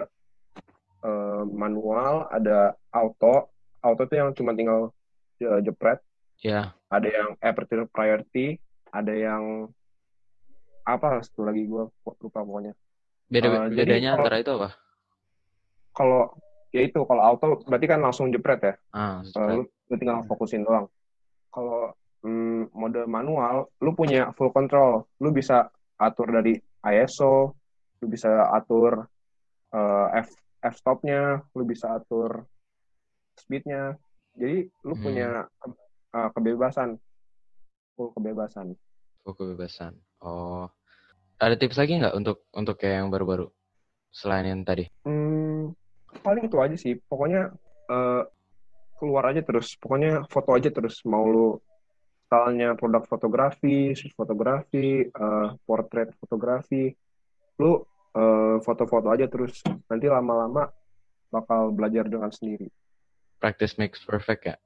eh, 1.02 1.42
manual 1.48 2.26
ada 2.30 2.74
auto 2.90 3.50
auto 3.80 4.02
tuh 4.06 4.16
yang 4.18 4.30
cuma 4.34 4.54
tinggal 4.54 4.90
eh, 5.38 5.60
jepret 5.62 6.02
Ya. 6.38 6.74
ada 6.90 7.08
yang 7.08 7.34
aperture 7.40 7.86
priority 7.88 8.58
ada 8.90 9.10
yang 9.10 9.70
apa 10.84 11.24
satu 11.24 11.42
lagi 11.42 11.64
gue 11.64 11.88
lupa 12.20 12.44
pokoknya 12.44 12.76
Beda 13.28 13.48
jadi 13.68 13.74
bedanya 13.74 14.10
kalau- 14.10 14.18
antara 14.20 14.36
itu 14.38 14.52
apa? 14.54 14.68
kalau 15.94 16.22
ya 16.74 16.82
itu 16.82 16.98
kalau 17.06 17.22
auto 17.22 17.46
berarti 17.64 17.86
kan 17.86 18.02
langsung 18.02 18.26
jepret 18.28 18.58
ya 18.60 18.74
Ah, 18.90 19.22
lu, 19.46 19.62
lu 19.62 19.94
tinggal 19.94 20.26
fokusin 20.26 20.66
doang. 20.66 20.90
Kalau 21.48 21.94
mm, 22.20 22.74
mode 22.74 23.06
manual, 23.06 23.70
lu 23.78 23.94
punya 23.94 24.34
full 24.34 24.50
control. 24.50 25.06
Lu 25.22 25.30
bisa 25.30 25.70
atur 25.94 26.34
dari 26.34 26.58
ISO, 26.82 27.54
lu 28.02 28.06
bisa 28.10 28.50
atur 28.50 29.06
eh, 29.70 30.06
f 30.18 30.28
f 30.60 30.74
stopnya, 30.74 31.46
lu 31.54 31.62
bisa 31.62 31.94
atur 31.94 32.42
speednya. 33.38 33.94
Jadi 34.34 34.66
lu 34.82 34.98
Hmm. 34.98 35.02
punya 35.04 35.28
eh, 36.10 36.28
kebebasan, 36.34 36.98
full 37.94 38.10
kebebasan. 38.10 38.74
Oh, 39.22 39.30
kebebasan. 39.32 39.94
Oh. 40.18 40.66
Ada 41.38 41.58
tips 41.58 41.76
lagi 41.76 41.98
nggak 41.98 42.14
untuk 42.14 42.46
untuk 42.54 42.78
kayak 42.78 43.04
yang 43.04 43.08
baru-baru 43.10 43.50
selain 44.14 44.46
yang 44.46 44.62
tadi? 44.62 44.86
Hmm, 45.02 45.74
paling 46.22 46.46
itu 46.46 46.56
aja 46.62 46.76
sih. 46.78 46.94
Pokoknya 47.10 47.50
eh, 47.90 48.22
keluar 48.98 49.34
aja 49.34 49.42
terus. 49.42 49.74
Pokoknya 49.76 50.22
foto 50.30 50.54
aja 50.54 50.70
terus. 50.70 51.02
Mau 51.02 51.26
lu 51.26 51.48
stylenya 52.30 52.78
produk 52.78 53.02
fotografi, 53.04 53.92
shoot 53.98 54.14
fotografi, 54.14 55.10
eh, 55.10 55.48
portrait 55.66 56.14
fotografi, 56.22 56.94
lu 57.58 57.82
eh, 58.14 58.56
foto-foto 58.62 59.10
aja 59.10 59.26
terus. 59.26 59.58
Nanti 59.90 60.06
lama-lama 60.06 60.70
bakal 61.34 61.74
belajar 61.74 62.06
dengan 62.06 62.30
sendiri. 62.30 62.70
Practice 63.42 63.74
makes 63.74 63.98
perfect 64.06 64.46
ya. 64.46 64.56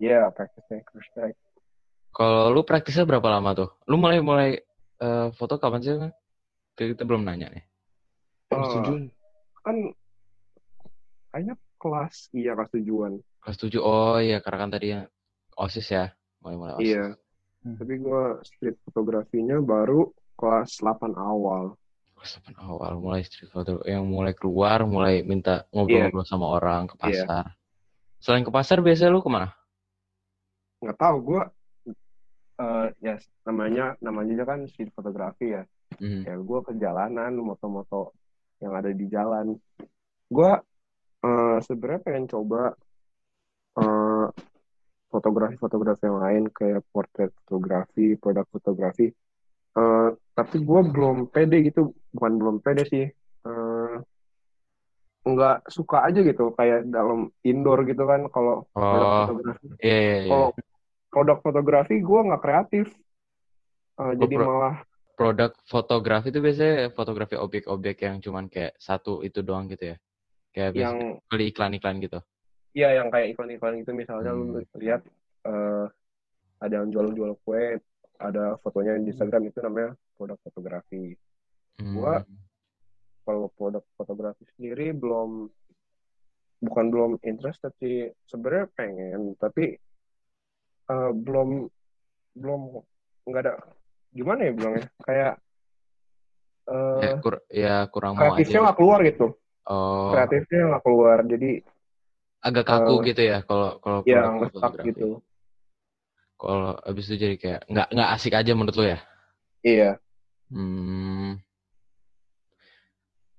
Ya, 0.00 0.08
yeah, 0.10 0.24
practice 0.32 0.64
makes 0.72 0.88
perfect. 0.88 1.36
Kalau 2.14 2.50
lu 2.54 2.64
praktisnya 2.64 3.04
berapa 3.04 3.26
lama 3.28 3.52
tuh? 3.52 3.68
Lu 3.90 4.00
mulai 4.00 4.22
mulai 4.24 4.50
uh, 4.98 5.28
foto 5.34 5.56
kapan 5.56 5.80
sih? 5.80 5.94
Kita 6.74 7.02
belum 7.02 7.22
nanya 7.22 7.50
nih. 7.50 7.64
Kelas 8.50 8.66
Oh, 8.66 8.72
tujuh. 8.78 8.96
kan 9.64 9.76
kayaknya 11.30 11.54
kelas 11.80 12.14
iya 12.32 12.52
kelas 12.54 12.70
tujuan. 12.74 13.12
Kelas 13.40 13.58
7. 13.60 13.76
Oh 13.76 14.16
iya, 14.16 14.40
karena 14.40 14.58
kan 14.64 14.70
tadi 14.72 14.86
yang 14.94 15.04
OSIS 15.54 15.88
ya. 15.88 16.08
Mulai-mulai 16.40 16.74
OSIS. 16.76 16.86
Iya. 16.88 17.04
Hmm. 17.64 17.76
Tapi 17.76 17.94
gue 17.96 18.22
street 18.44 18.76
fotografinya 18.84 19.56
baru 19.60 20.08
kelas 20.36 20.80
8 20.80 21.12
awal. 21.14 21.76
Kelas 22.16 22.40
8 22.40 22.56
awal 22.60 22.92
mulai 22.98 23.20
street 23.20 23.48
photo 23.48 23.80
yang 23.84 24.04
mulai 24.04 24.32
keluar, 24.32 24.84
mulai 24.84 25.20
minta 25.22 25.64
ngobrol-ngobrol 25.72 26.24
sama 26.24 26.46
orang 26.50 26.88
ke 26.88 26.94
Iya. 27.00 27.24
pasar. 27.24 27.44
Selain 28.20 28.44
ke 28.44 28.52
pasar 28.52 28.80
biasanya 28.80 29.12
lu 29.12 29.20
ke 29.20 29.28
mana? 29.28 29.52
Nggak 30.80 30.96
tahu 30.96 31.16
gue 31.24 31.42
eh 32.54 32.86
ya 33.02 33.14
namanya 33.46 33.98
namanya 33.98 34.32
aja 34.38 34.46
kan 34.46 34.60
street 34.70 34.94
fotografi 34.94 35.54
ya. 35.54 35.62
Hmm. 35.98 36.22
Ya 36.26 36.34
gue 36.38 36.58
ke 36.62 36.72
jalanan 36.78 37.34
moto-moto 37.38 38.14
yang 38.62 38.72
ada 38.74 38.90
di 38.94 39.06
jalan. 39.10 39.58
Gue 40.30 40.52
eh 41.24 41.58
sebenarnya 41.64 42.00
pengen 42.04 42.26
coba 42.30 42.74
eh 43.78 44.26
fotografi-fotografi 45.14 46.02
yang 46.10 46.18
lain 46.18 46.44
kayak 46.50 46.82
portrait 46.90 47.30
fotografi, 47.46 48.18
produk 48.18 48.46
fotografi. 48.50 49.06
Eh, 49.74 50.08
tapi 50.34 50.56
gue 50.58 50.80
belum 50.90 51.30
pede 51.30 51.62
gitu, 51.62 51.94
bukan 52.10 52.32
belum 52.34 52.56
pede 52.58 52.82
sih. 52.90 53.06
Eh, 53.46 53.94
nggak 55.24 55.70
suka 55.72 56.04
aja 56.04 56.20
gitu 56.20 56.52
kayak 56.52 56.90
dalam 56.90 57.32
indoor 57.46 57.86
gitu 57.88 58.04
kan 58.04 58.28
kalau 58.28 58.68
Oh, 58.76 59.24
fotografi. 59.24 59.66
iya 59.80 59.98
iya 59.98 60.16
iya. 60.20 60.30
Kalau 60.34 60.48
produk 61.14 61.38
fotografi 61.38 62.02
gue 62.02 62.20
nggak 62.26 62.42
kreatif. 62.42 62.86
Eh, 63.94 64.12
jadi 64.18 64.34
pro- 64.34 64.46
malah 64.50 64.76
Produk 65.14 65.54
fotografi 65.70 66.34
itu 66.34 66.42
biasanya 66.42 66.90
fotografi 66.90 67.38
objek-objek 67.38 68.02
yang 68.02 68.18
cuman 68.18 68.50
kayak 68.50 68.74
satu 68.82 69.22
itu 69.22 69.46
doang 69.46 69.70
gitu 69.70 69.94
ya. 69.94 69.96
Kayak 70.50 70.74
yang 70.74 70.96
beli 71.30 71.54
iklan-iklan 71.54 72.02
gitu. 72.02 72.18
Iya 72.74 72.98
yang 72.98 73.14
kayak 73.14 73.38
iklan-iklan 73.38 73.78
itu 73.78 73.94
misalnya 73.94 74.34
lu 74.34 74.58
Hmm. 74.58 74.66
lihat 74.74 75.06
eh, 75.46 75.86
ada 76.58 76.74
yang 76.82 76.90
jual-jual 76.90 77.38
kue, 77.46 77.78
ada 78.18 78.58
fotonya 78.58 78.98
di 78.98 79.14
Instagram 79.14 79.54
itu 79.54 79.62
namanya 79.62 79.94
produk 80.18 80.38
fotografi. 80.42 81.14
Hmm. 81.78 81.94
Gua- 81.94 82.26
Kalau 83.24 83.48
produk 83.54 83.80
fotografi 83.94 84.44
sendiri 84.52 84.90
belum 84.92 85.48
bukan 86.60 86.86
belum 86.90 87.10
interest 87.22 87.62
tapi 87.62 88.08
sebenarnya 88.26 88.66
pengen 88.74 89.32
tapi 89.38 89.76
eh, 90.90 91.10
belum 91.14 91.48
belum 92.34 92.60
nggak 93.24 93.42
ada 93.46 93.52
gimana 94.10 94.40
ya 94.46 94.52
bilangnya 94.52 94.86
kayak 95.02 95.32
eh, 96.68 97.00
ya, 97.02 97.10
kur- 97.22 97.44
ya 97.50 97.74
kurang 97.88 98.12
mau 98.18 98.34
kreatifnya 98.34 98.60
nggak 98.70 98.78
keluar 98.78 99.00
gitu 99.06 99.26
Oh, 99.64 100.12
kreatifnya 100.12 100.60
nggak 100.76 100.82
keluar 100.84 101.18
jadi 101.24 101.50
agak 102.44 102.64
kaku 102.68 102.94
eh, 103.00 103.04
gitu 103.08 103.22
ya 103.24 103.38
kalau 103.48 103.80
kalau 103.80 103.98
ya 104.04 104.28
gitu 104.84 105.24
Kalau 106.34 106.76
abis 106.84 107.08
itu 107.08 107.16
jadi 107.16 107.36
kayak 107.40 107.60
nggak 107.72 107.88
nggak 107.94 108.10
asik 108.18 108.34
aja 108.36 108.52
menurut 108.52 108.76
lu 108.76 108.84
ya? 108.84 108.98
iya 109.64 109.90
Hmm. 110.52 111.40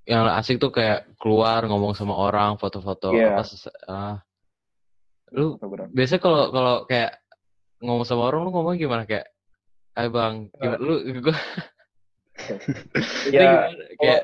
Yang 0.06 0.24
asik 0.42 0.56
tuh 0.58 0.74
kayak 0.74 1.14
keluar 1.22 1.66
ngomong 1.66 1.94
sama 1.94 2.18
orang, 2.18 2.58
foto-foto 2.58 3.14
Iya. 3.14 3.38
apa 3.38 3.42
ah. 3.90 4.18
Lu 5.34 5.58
biasanya 5.94 6.22
kalau 6.22 6.42
kalau 6.50 6.76
kayak 6.90 7.25
ngomong 7.86 8.06
sama 8.06 8.28
orang 8.28 8.44
lu 8.44 8.52
ngomong 8.52 8.76
gimana? 8.76 9.06
Kayak 9.06 9.30
Hai 9.96 10.12
bang, 10.12 10.52
gimana? 10.60 10.78
Lu 10.84 11.00
gua 11.24 11.36
ini 13.32 13.32
ya 13.32 13.48
gimana? 13.48 13.96
kayak 13.96 14.22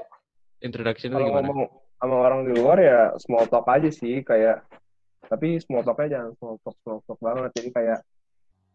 introduction 0.60 1.10
lu 1.16 1.24
kalau 1.24 1.28
gimana? 1.32 1.48
ngomong 1.48 1.70
sama 1.96 2.16
orang 2.28 2.40
di 2.44 2.52
luar 2.60 2.78
ya 2.84 3.00
small 3.16 3.48
talk 3.48 3.64
aja 3.72 3.88
sih 3.88 4.20
kayak 4.20 4.68
tapi 5.32 5.64
small 5.64 5.88
talknya 5.88 6.20
jangan 6.20 6.32
small 6.36 6.60
talk 6.60 6.76
small 6.84 7.00
talk 7.08 7.20
banget. 7.24 7.50
Jadi 7.56 7.70
kayak 7.72 8.00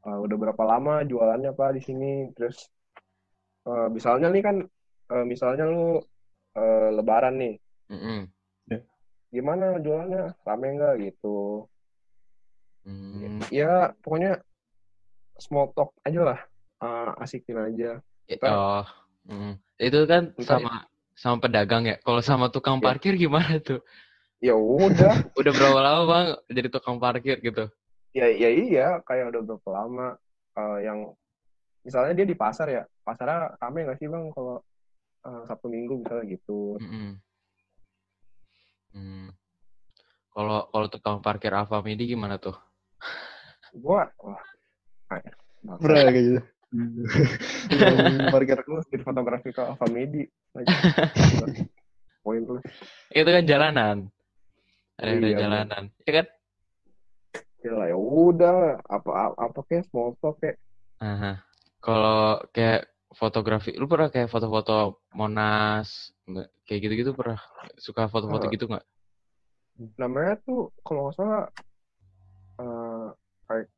uh, 0.08 0.18
udah 0.24 0.36
berapa 0.40 0.62
lama 0.64 1.04
jualannya 1.04 1.52
apa 1.52 1.76
di 1.76 1.84
sini? 1.84 2.32
Terus 2.32 2.64
uh, 3.68 3.92
misalnya 3.92 4.32
nih 4.32 4.40
kan 4.40 4.56
uh, 5.12 5.24
misalnya 5.28 5.68
lu 5.68 6.00
uh, 6.56 6.88
lebaran 6.96 7.36
nih. 7.36 7.54
Mm-mm. 7.92 8.20
gimana 9.28 9.76
jualannya? 9.84 10.32
Rame 10.48 10.66
nggak? 10.80 10.94
Gitu. 11.04 11.68
Hmm. 12.86 13.42
ya 13.50 13.90
pokoknya 13.98 14.38
small 15.38 15.72
talk 15.72 15.92
aja 16.02 16.22
lah 16.22 16.40
Uh, 16.76 17.08
asikin 17.24 17.56
aja 17.56 18.04
Ya, 18.28 18.36
Ntar- 18.36 18.52
Oh, 18.52 18.84
mm. 19.32 19.56
itu 19.80 19.96
kan 20.04 20.36
sama 20.44 20.84
sama 21.16 21.40
pedagang 21.40 21.88
ya. 21.88 21.96
Kalau 22.04 22.20
sama 22.20 22.52
tukang 22.52 22.76
Iya. 22.76 22.84
parkir 22.84 23.16
gimana 23.16 23.56
tuh? 23.64 23.80
ya 24.44 24.52
udah 24.52 25.16
Udah 25.40 25.52
berapa 25.56 25.80
lama 25.80 26.02
bang 26.04 26.26
jadi 26.52 26.68
tukang 26.68 27.00
parkir 27.00 27.40
gitu? 27.40 27.72
ya 28.12 28.28
ya 28.28 28.48
iya 28.52 28.86
kayak 29.08 29.32
udah 29.32 29.40
berapa 29.40 29.68
lama 29.72 30.06
uh, 30.52 30.78
yang 30.84 31.16
misalnya 31.80 32.12
dia 32.12 32.28
di 32.28 32.36
pasar 32.36 32.68
ya 32.68 32.82
pasarnya 33.00 33.56
rame 33.56 33.88
nggak 33.88 33.96
sih 33.96 34.08
bang 34.12 34.28
kalau 34.36 34.60
uh, 35.24 35.42
sabtu 35.48 35.72
minggu 35.72 36.04
misalnya 36.04 36.28
gitu 36.28 36.76
Mm-mm. 36.76 37.16
Hmm. 38.92 39.28
Kalau 40.28 40.68
kalau 40.68 40.86
tukang 40.92 41.24
parkir 41.24 41.56
Alfamidi 41.56 42.04
gimana 42.04 42.36
tuh? 42.36 42.56
gua 43.72 44.08
wah 44.20 44.40
Pernah 45.06 46.02
kayak 46.06 46.24
gitu. 46.24 46.40
Yang 47.70 47.96
parkir 48.30 48.58
lu 48.66 48.82
street 48.82 49.02
fotografi 49.02 49.48
ke 49.50 49.62
Alfamidi 49.62 50.22
lagi 50.52 50.72
poin 52.20 52.42
lu 52.42 52.58
Itu 53.10 53.28
kan 53.30 53.44
jalanan. 53.46 53.96
Ada 54.98 55.10
ada 55.12 55.26
Iya, 55.28 55.36
jalanan. 55.38 55.82
Ya 56.04 56.12
kan? 56.22 56.26
ya 57.60 57.74
lah 57.74 57.90
ya 57.90 57.98
udah 57.98 58.78
apa 58.86 59.10
apa 59.34 59.58
kayak 59.66 59.90
small 59.90 60.14
talk 60.22 60.38
kayak 60.38 60.54
Aha. 61.02 61.42
Kalau 61.82 62.38
kayak 62.54 62.86
fotografi, 63.10 63.74
lu 63.74 63.90
pernah 63.90 64.06
kayak 64.06 64.30
foto-foto 64.30 65.02
Monas, 65.10 66.14
kayak 66.62 66.78
gitu-gitu 66.78 67.10
pernah 67.10 67.42
suka 67.74 68.06
foto-foto 68.06 68.46
Eh. 68.46 68.52
gitu 68.54 68.70
nggak? 68.70 68.84
namanya 69.98 70.38
tuh 70.40 70.70
kalau 70.80 71.10
nggak 71.10 71.16
salah 71.18 71.44
uh, 72.56 72.85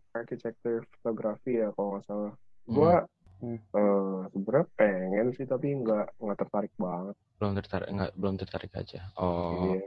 ar- 0.08 0.24
architecture 0.24 0.80
fotografi 0.94 1.58
ya 1.58 1.68
kalau 1.72 1.96
nggak 1.96 2.04
salah 2.04 2.32
gua 2.64 3.04
Hmm. 3.38 3.54
eh, 3.54 4.20
sebenarnya 4.34 4.66
pengen 4.74 5.30
sih 5.30 5.46
tapi 5.46 5.70
nggak 5.70 6.18
nggak 6.18 6.38
tertarik 6.42 6.74
banget 6.74 7.14
Belum 7.38 7.54
tertarik, 7.54 7.86
nggak 7.86 8.12
belum 8.18 8.34
tertarik 8.34 8.72
aja. 8.74 9.00
Oh. 9.14 9.78
Iya. 9.78 9.86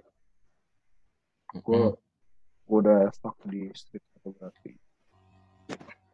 gue 1.52 1.84
mm. 1.92 1.96
udah 2.72 3.12
stuck 3.12 3.36
di 3.44 3.68
street 3.76 4.08
fotografi 4.16 4.80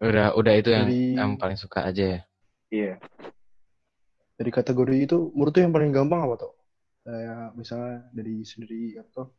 Udah, 0.02 0.34
udah 0.34 0.54
itu 0.58 0.74
yang 0.74 0.90
Dari- 0.90 1.14
yang 1.14 1.32
paling 1.38 1.62
suka 1.62 1.86
aja 1.86 2.18
ya. 2.18 2.22
iya 2.74 2.94
Dari 4.34 4.50
kategori 4.50 4.98
itu, 5.06 5.30
menurut 5.34 5.54
tuh 5.54 5.62
yang 5.62 5.74
paling 5.74 5.94
gampang 5.94 6.26
apa 6.26 6.36
tuh? 6.38 6.54
Kayak 7.02 7.54
misalnya 7.54 8.06
dari 8.14 8.42
sendiri 8.42 8.98
atau 8.98 9.30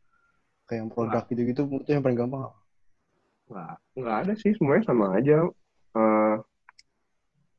kayak 0.67 0.87
yang 0.87 0.91
produk 0.91 1.23
gitu-gitu, 1.27 1.67
menurut 1.67 1.83
tuh 1.83 1.95
yang 1.99 2.03
paling 2.03 2.19
gampang 2.19 2.43
apa? 2.47 2.59
Nggak 3.49 3.75
nggak 3.97 4.17
ada 4.23 4.33
sih 4.35 4.53
semuanya 4.55 4.85
sama 4.85 5.17
aja 5.17 5.39
Eh, 5.91 6.37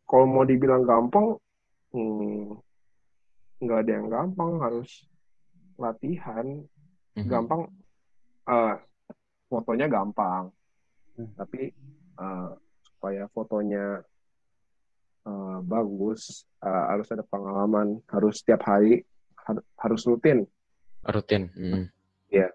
kalau 0.06 0.26
mau 0.26 0.46
dibilang 0.46 0.86
gampang 0.86 1.36
hmm, 1.90 2.56
nggak 3.60 3.80
ada 3.84 3.92
yang 3.92 4.08
gampang 4.08 4.62
harus 4.62 5.04
latihan 5.76 6.46
Mhm. 7.18 7.26
gampang 7.26 7.62
eh, 8.46 8.76
fotonya 9.46 9.88
gampang 9.88 10.54
Hmm. 11.18 11.34
tapi 11.36 11.74
eh, 12.16 12.50
supaya 12.86 13.26
fotonya 13.28 14.06
eh, 15.26 15.58
bagus 15.66 16.46
eh, 16.62 16.84
harus 16.88 17.10
ada 17.10 17.26
pengalaman 17.26 17.98
harus 18.08 18.40
setiap 18.40 18.62
hari 18.64 19.02
har- 19.36 19.66
harus 19.76 20.06
rutin 20.06 20.46
Rutin. 21.02 21.50
mm. 21.56 21.86
Iya. 22.30 22.52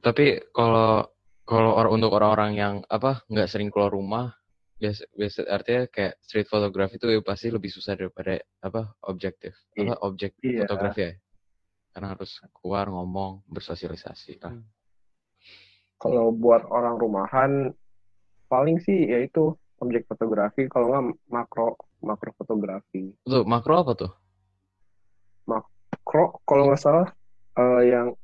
Tapi 0.00 0.40
kalau 0.56 1.04
kalau 1.44 1.70
or- 1.76 1.92
untuk 1.92 2.14
orang-orang 2.14 2.52
yang 2.56 2.74
apa 2.88 3.20
nggak 3.28 3.50
sering 3.50 3.68
keluar 3.68 3.90
rumah, 3.92 4.32
biasa, 4.80 5.02
biasa 5.12 5.40
artinya 5.50 5.82
kayak 5.90 6.14
street 6.24 6.48
photography 6.48 6.96
itu 6.96 7.20
pasti 7.20 7.52
lebih 7.52 7.68
susah 7.68 7.98
daripada 7.98 8.40
apa 8.64 8.96
objektif, 9.04 9.52
apa 9.76 9.94
objek 10.06 10.38
Iya. 10.40 10.64
fotografi 10.64 11.00
ya. 11.04 11.12
Karena 11.90 12.14
harus 12.14 12.38
keluar 12.54 12.86
ngomong, 12.86 13.42
bersosialisasi. 13.50 14.38
Nah, 14.46 14.62
kalau 15.98 16.30
buat 16.30 16.62
orang 16.70 16.96
rumahan 16.96 17.50
paling 18.46 18.78
sih 18.78 19.10
yaitu 19.10 19.52
objek 19.82 20.06
fotografi 20.06 20.70
kalau 20.70 20.94
nggak 20.94 21.04
makro 21.28 21.74
makro 22.00 22.30
fotografi 22.38 23.10
Tuh, 23.26 23.42
makro 23.44 23.74
apa 23.84 23.92
tuh? 23.98 24.12
makro 25.50 26.38
kalau 26.46 26.70
nggak 26.70 26.80
salah 26.80 27.08
eh, 27.58 27.82
yang 27.90 28.14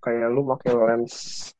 kayak 0.00 0.28
lu 0.28 0.42
pakai 0.48 0.72
lens 0.74 1.14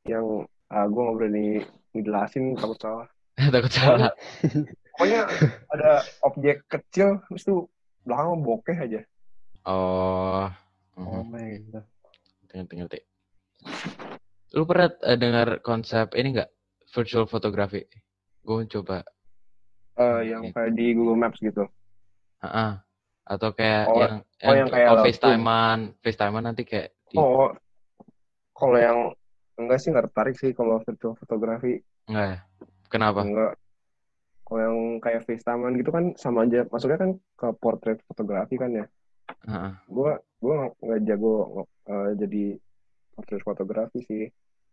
yang 0.05 0.25
ah 0.69 0.85
gue 0.85 1.01
nggak 1.01 1.17
berani 1.17 1.47
ngejelasin 1.93 2.57
takut 2.57 2.79
salah 2.79 3.09
Takut 3.55 3.73
salah. 3.73 4.13
pokoknya 4.95 5.23
ada 5.71 5.91
objek 6.23 6.65
kecil 6.67 7.21
terus 7.27 7.45
tuh 7.45 7.69
belakang 8.05 8.41
bokeh 8.41 8.77
aja 8.77 9.01
Oh. 9.61 10.49
Oh 10.97 11.21
Mhm. 11.21 11.29
my 11.29 11.49
god. 11.69 11.85
Ngerti, 12.51 12.75
ngerti. 12.77 12.99
Lu 14.53 14.65
pernah 14.65 14.89
eh, 15.05 15.15
dengar 15.15 15.61
konsep 15.61 16.17
ini 16.17 16.33
nggak? 16.33 16.51
Virtual 16.91 17.29
photography. 17.29 17.85
Gue 18.41 18.65
coba. 18.67 19.05
Eh, 19.95 20.33
yang 20.33 20.49
kayak 20.51 20.73
di 20.73 20.97
Google 20.97 21.21
Maps 21.21 21.39
gitu 21.39 21.69
Ah, 22.41 22.81
Atau 23.23 23.53
kayak 23.53 23.85
Oh, 23.87 24.01
yang, 24.01 24.15
oh, 24.25 24.55
yang 24.57 24.69
kayak 24.73 24.89
oh. 24.91 25.05
FaceTime-an. 25.05 25.79
FaceTime-an 26.01 26.45
nanti 26.49 26.63
kayak 26.65 26.89
di, 27.13 27.21
oh 27.21 27.53
kalau 28.61 28.77
yang 28.77 28.99
enggak 29.57 29.81
sih 29.81 29.89
nggak 29.89 30.13
tertarik 30.13 30.37
sih 30.37 30.53
kalau 30.53 30.79
virtual 30.85 31.17
fotografi 31.17 31.81
enggak 32.07 32.27
ya? 32.29 32.39
Kenapa? 32.93 33.25
enggak 33.25 33.53
kalau 34.45 34.61
yang 34.61 34.79
kayak 34.99 35.23
FaceTime 35.25 35.79
gitu 35.79 35.91
kan 35.91 36.05
sama 36.19 36.43
aja 36.45 36.67
masuknya 36.69 36.99
kan 36.99 37.11
ke 37.17 37.49
portrait 37.57 37.99
fotografi 38.05 38.59
kan 38.59 38.71
ya 38.75 38.87
Heeh. 39.47 39.73
gue 39.87 40.13
gue 40.43 40.57
nggak 40.83 41.01
jago 41.07 41.35
eh, 41.87 42.11
jadi 42.19 42.45
portrait 43.15 43.43
fotografi 43.43 44.01
sih 44.05 44.25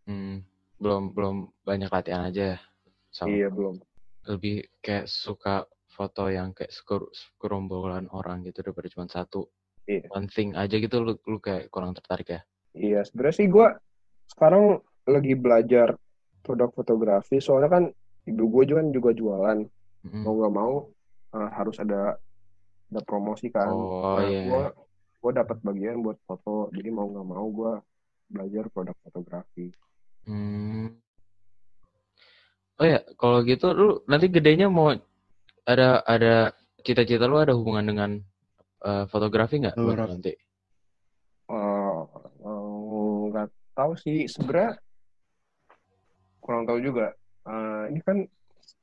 Hmm, 0.08 0.40
belum 0.80 1.12
belum 1.12 1.36
banyak 1.68 1.92
latihan 1.92 2.24
aja 2.24 2.56
ya. 2.56 2.58
Sama 3.12 3.36
iya 3.36 3.52
belum 3.52 3.76
lebih 4.24 4.64
kayak 4.80 5.04
suka 5.04 5.68
foto 5.88 6.32
yang 6.32 6.56
kayak 6.56 6.72
seker- 6.72 7.12
sekerombolan 7.12 8.08
orang 8.08 8.40
gitu 8.40 8.64
daripada 8.64 8.88
cuma 8.88 9.04
satu 9.04 9.46
Iya. 9.84 10.08
one 10.12 10.28
thing 10.28 10.56
aja 10.56 10.76
gitu 10.76 11.00
lu 11.00 11.16
lu 11.24 11.38
kayak 11.40 11.68
kurang 11.68 11.92
tertarik 11.92 12.28
ya 12.28 12.40
iya 12.76 13.00
sebenarnya 13.04 13.36
sih 13.38 13.48
gue 13.48 13.66
sekarang 14.28 14.80
lagi 15.08 15.32
belajar 15.38 15.96
produk 16.44 16.72
fotografi 16.72 17.40
soalnya 17.40 17.70
kan 17.72 17.84
ibu 18.28 18.44
gue 18.52 18.62
juga 18.68 18.78
kan 18.84 18.88
juga 18.92 19.10
jualan. 19.16 19.58
Mm-mm. 19.98 20.22
mau 20.22 20.34
nggak 20.38 20.54
mau 20.54 20.74
eh, 21.34 21.50
harus 21.58 21.76
ada 21.82 22.14
ada 22.88 23.00
promosi 23.02 23.50
kan. 23.50 23.68
Oh 23.68 24.20
iya. 24.22 24.46
gue 24.46 24.64
gue 25.18 25.32
dapat 25.34 25.58
bagian 25.66 26.00
buat 26.00 26.16
foto 26.22 26.70
jadi 26.70 26.88
mau 26.94 27.10
nggak 27.10 27.26
mau 27.26 27.46
gue 27.50 27.72
belajar 28.28 28.64
produk 28.70 28.96
fotografi. 29.02 29.72
Hmm. 30.28 30.92
oh 32.78 32.86
ya 32.86 33.00
kalau 33.16 33.40
gitu 33.48 33.72
lu 33.72 34.04
nanti 34.06 34.28
gedenya 34.28 34.68
mau 34.68 34.92
ada 35.64 36.04
ada 36.04 36.52
cita-cita 36.84 37.24
lu 37.24 37.40
ada 37.40 37.56
hubungan 37.56 37.84
dengan 37.88 38.10
eh, 38.84 39.04
fotografi 39.10 39.58
nggak? 39.58 39.74
Nanti? 39.74 40.32
Eh, 41.48 41.98
nggak 42.38 42.57
tahu 43.78 43.94
sih 43.94 44.26
sebenarnya 44.26 44.74
kurang 46.42 46.66
tahu 46.66 46.82
juga. 46.82 47.14
Eh, 47.46 47.82
ini 47.94 48.00
kan 48.02 48.18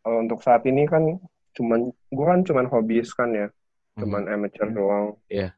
eh, 0.06 0.18
untuk 0.18 0.40
saat 0.40 0.64
ini 0.64 0.88
kan 0.88 1.04
cuman 1.52 1.80
gue 1.92 2.26
kan 2.26 2.40
cuman 2.42 2.66
hobis 2.68 3.12
kan 3.12 3.30
ya. 3.32 3.48
Cuman 3.96 4.28
amateur 4.28 4.68
Hmm. 4.68 4.76
doang. 4.76 5.08
Iya. 5.28 5.52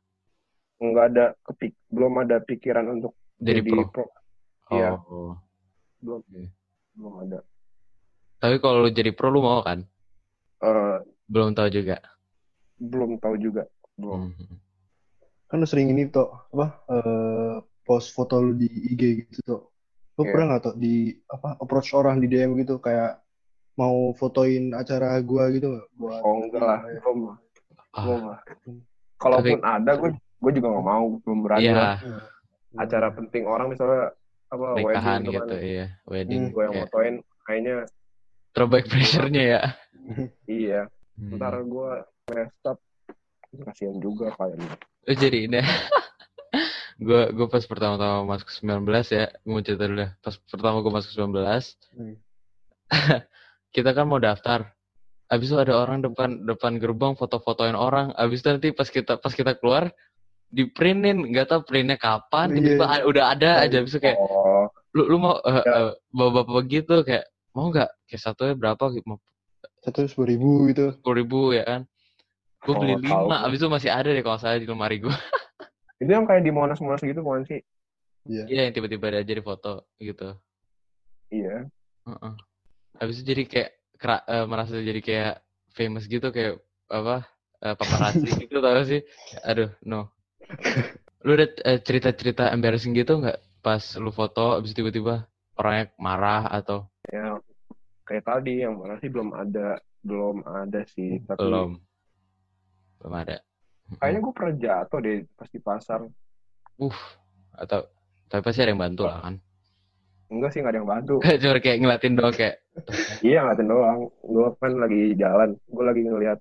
nggak 0.78 1.06
ada 1.10 1.26
kepik 1.42 1.74
belum 1.90 2.22
ada 2.22 2.38
pikiran 2.38 2.86
untuk 2.88 3.18
dari 3.36 3.66
jadi 3.66 3.70
pro. 3.74 3.82
pro. 3.90 4.06
Iya. 4.70 4.94
oh. 4.94 5.34
Belum. 5.98 6.22
Oke. 6.22 6.44
belum 6.94 7.14
ada. 7.26 7.40
Tapi 8.38 8.56
kalau 8.58 8.86
lu 8.86 8.90
jadi 8.90 9.10
pro 9.10 9.30
lu 9.30 9.42
mau 9.42 9.66
kan? 9.66 9.82
Eh, 10.62 10.98
belum 11.26 11.54
tahu 11.54 11.70
juga? 11.74 11.98
Belum 12.78 13.18
tahu 13.18 13.42
juga. 13.42 13.66
Belum. 13.98 14.30
Hmm. 14.30 14.58
Kan 15.50 15.58
lu 15.58 15.66
sering 15.66 15.90
ini 15.90 16.06
tuh 16.06 16.30
apa 16.30 16.68
eh, 16.94 17.56
post 17.88 18.12
foto 18.12 18.38
lu 18.38 18.54
di 18.54 18.68
IG 18.68 19.02
gitu 19.24 19.40
tuh. 19.48 19.62
Lu 20.18 20.22
Iya. 20.22 20.32
pernah 20.36 20.46
nggak 20.52 20.64
tuh 20.64 20.76
di 20.76 20.96
apa 21.26 21.56
approach 21.58 21.96
orang 21.96 22.20
di 22.20 22.28
DM 22.28 22.60
gitu? 22.60 22.78
Kayak 22.78 23.24
mau 23.74 24.12
fotoin 24.12 24.74
acara 24.74 25.16
gua 25.24 25.48
gitu 25.50 25.72
nggak? 25.72 25.88
Buat 25.96 26.20
oh 26.22 26.36
enggak 26.44 26.62
lah. 26.62 26.80
kayak- 26.84 27.02
belum 27.02 27.20
Ah, 27.98 28.04
belum 28.06 28.22
lah 28.30 28.40
kalaupun 29.18 29.60
ada 29.64 29.92
gue 29.98 30.10
gue 30.14 30.52
juga 30.54 30.68
nggak 30.70 30.86
mau. 30.86 31.06
Belum 31.24 31.40
berani 31.42 31.64
iya. 31.64 31.74
lah. 31.74 31.98
acara 32.78 33.10
penting 33.10 33.50
orang 33.50 33.74
misalnya 33.74 34.14
apa 34.48 34.66
nikahan 34.78 35.26
wedding 35.26 35.34
gitu 35.34 35.48
kan. 35.50 35.66
iya. 35.66 35.86
Wedding 36.06 36.42
gue 36.48 36.62
yang 36.62 36.74
kayak 36.74 36.84
motoin 36.86 37.16
kayaknya 37.42 37.76
throwback 38.54 38.86
pressure-nya 38.86 39.44
ya. 39.48 39.62
Iya. 40.46 40.82
Hmm. 41.18 41.34
ntar 41.34 41.58
gue 41.60 41.92
messed 42.30 42.64
up 42.64 42.78
kasihan 43.66 43.98
juga 43.98 44.30
kayaknya 44.38 44.78
Oh, 45.04 45.16
jadi 45.18 45.38
ini 45.50 45.58
gue 46.98 47.22
gue 47.30 47.48
pas 47.48 47.62
pertama-tama 47.62 48.26
masuk 48.28 48.50
19 48.52 48.84
ya 49.08 49.30
mau 49.44 49.62
cerita 49.62 49.86
dulu 49.86 50.02
ya. 50.02 50.12
Pas 50.18 50.34
pertama 50.44 50.78
gue 50.80 50.92
masuk 50.92 51.12
19 51.12 51.78
Hmm. 51.94 52.16
kita 53.72 53.90
kan 53.92 54.06
mau 54.06 54.18
daftar. 54.18 54.74
Abis 55.28 55.52
itu 55.52 55.58
ada 55.58 55.76
orang 55.76 56.00
depan 56.00 56.42
depan 56.42 56.78
gerbang 56.78 57.14
foto-fotoin 57.14 57.76
orang. 57.76 58.14
Abis 58.14 58.40
itu 58.40 58.50
nanti 58.50 58.70
pas 58.72 58.88
kita 58.88 59.18
pas 59.18 59.30
kita 59.30 59.54
keluar 59.54 59.92
di 60.48 60.64
printin 60.66 61.20
nggak 61.22 61.48
tahu 61.48 61.62
printnya 61.62 62.00
kapan 62.00 62.50
Iya. 62.50 62.80
tiba-tiba 62.80 62.86
a- 62.88 63.06
udah 63.06 63.24
ada 63.30 63.52
aja. 63.62 63.76
Abis 63.78 63.92
itu 63.92 64.02
kayak 64.02 64.18
oh. 64.18 64.66
Lu 64.92 65.04
lu 65.06 65.18
mau 65.18 65.36
eh, 65.38 65.54
Ya. 65.60 65.62
eh, 65.62 65.92
bawa-bapak 66.10 66.54
begitu 66.58 66.96
kayak 67.04 67.28
mau 67.52 67.68
nggak? 67.68 67.90
Kayak 68.08 68.22
satunya 68.24 68.56
berapa? 68.56 68.84
Gitu 68.90 69.06
mau. 69.06 69.20
Satu 69.84 70.08
sepuluh 70.08 70.28
ribu 70.32 70.50
gitu. 70.68 70.96
sepuluh 70.96 71.16
ribu 71.20 71.40
ya 71.52 71.64
kan? 71.64 71.82
Gue 72.64 72.74
Oh, 72.74 72.80
beli 72.82 72.96
tahu. 72.98 73.28
lima. 73.28 73.36
abis 73.46 73.60
itu 73.60 73.68
masih 73.68 73.90
ada 73.92 74.10
deh 74.10 74.24
kalau 74.24 74.40
saya 74.40 74.58
di 74.58 74.66
lemari 74.66 74.98
gue 74.98 75.12
itu 75.98 76.10
yang 76.10 76.26
kayak 76.30 76.44
di 76.46 76.52
monas 76.54 76.80
monas 76.82 77.02
gitu 77.02 77.22
bukan 77.22 77.46
sih 77.48 77.62
Iya. 78.28 78.44
iya 78.52 78.62
yang 78.68 78.76
tiba-tiba 78.76 79.08
ada 79.08 79.20
aja 79.24 79.34
di 79.40 79.44
foto 79.44 79.88
gitu 80.04 80.36
iya 81.32 81.64
Heeh. 82.08 82.34
Habis 83.00 83.20
itu 83.20 83.36
jadi 83.36 83.44
kayak 83.48 83.72
kera- 84.00 84.26
eh, 84.28 84.46
merasa 84.48 84.80
jadi 84.80 85.02
kayak 85.04 85.34
famous 85.76 86.08
gitu 86.08 86.32
kayak 86.32 86.60
apa 86.88 87.28
eh, 87.64 87.76
paparazzi 87.76 88.28
gitu 88.48 88.64
tau 88.64 88.72
gak 88.80 88.88
sih? 88.88 89.02
Aduh, 89.44 89.72
no. 89.84 90.08
Lu 91.28 91.36
ada 91.36 91.52
eh, 91.68 91.80
cerita-cerita 91.84 92.48
embarrassing 92.56 92.96
gitu 92.96 93.20
nggak 93.20 93.40
pas 93.60 93.84
lu 94.00 94.12
foto 94.16 94.56
habis 94.56 94.72
itu 94.72 94.80
tiba-tiba 94.80 95.28
orangnya 95.60 95.92
marah 96.00 96.48
atau 96.48 96.88
ya 97.12 97.36
kayak 98.08 98.24
tadi 98.24 98.64
yang 98.64 98.80
mana 98.80 98.96
sih 99.04 99.12
belum 99.12 99.36
ada 99.36 99.84
belum 100.04 100.48
ada 100.48 100.82
sih 100.88 101.20
tapi 101.28 101.44
belum? 101.44 101.72
Belum 103.04 103.14
ada. 103.20 103.44
Kayaknya 103.96 104.20
gue 104.20 104.34
pernah 104.36 104.54
jatuh 104.60 105.00
deh 105.00 105.18
pas 105.40 105.50
di 105.50 105.60
pasar. 105.64 106.00
Uh, 106.78 107.00
atau 107.56 107.88
tapi 108.28 108.42
pasti 108.44 108.60
ada 108.60 108.76
yang 108.76 108.82
bantu 108.84 109.08
lah 109.08 109.24
kan. 109.24 109.36
enggak 110.28 110.52
sih 110.52 110.60
nggak 110.60 110.74
ada 110.76 110.80
yang 110.84 110.92
bantu. 110.92 111.16
Cuma 111.42 111.60
kayak 111.64 111.78
ngeliatin 111.80 112.14
doang 112.20 112.36
kayak 112.36 112.56
iya 113.28 113.40
ngeliatin 113.48 113.70
doang. 113.72 114.00
Gue 114.20 114.48
kan 114.60 114.72
lagi 114.76 115.02
jalan. 115.16 115.50
Gue 115.72 115.84
lagi 115.88 116.02
ngeliat 116.04 116.40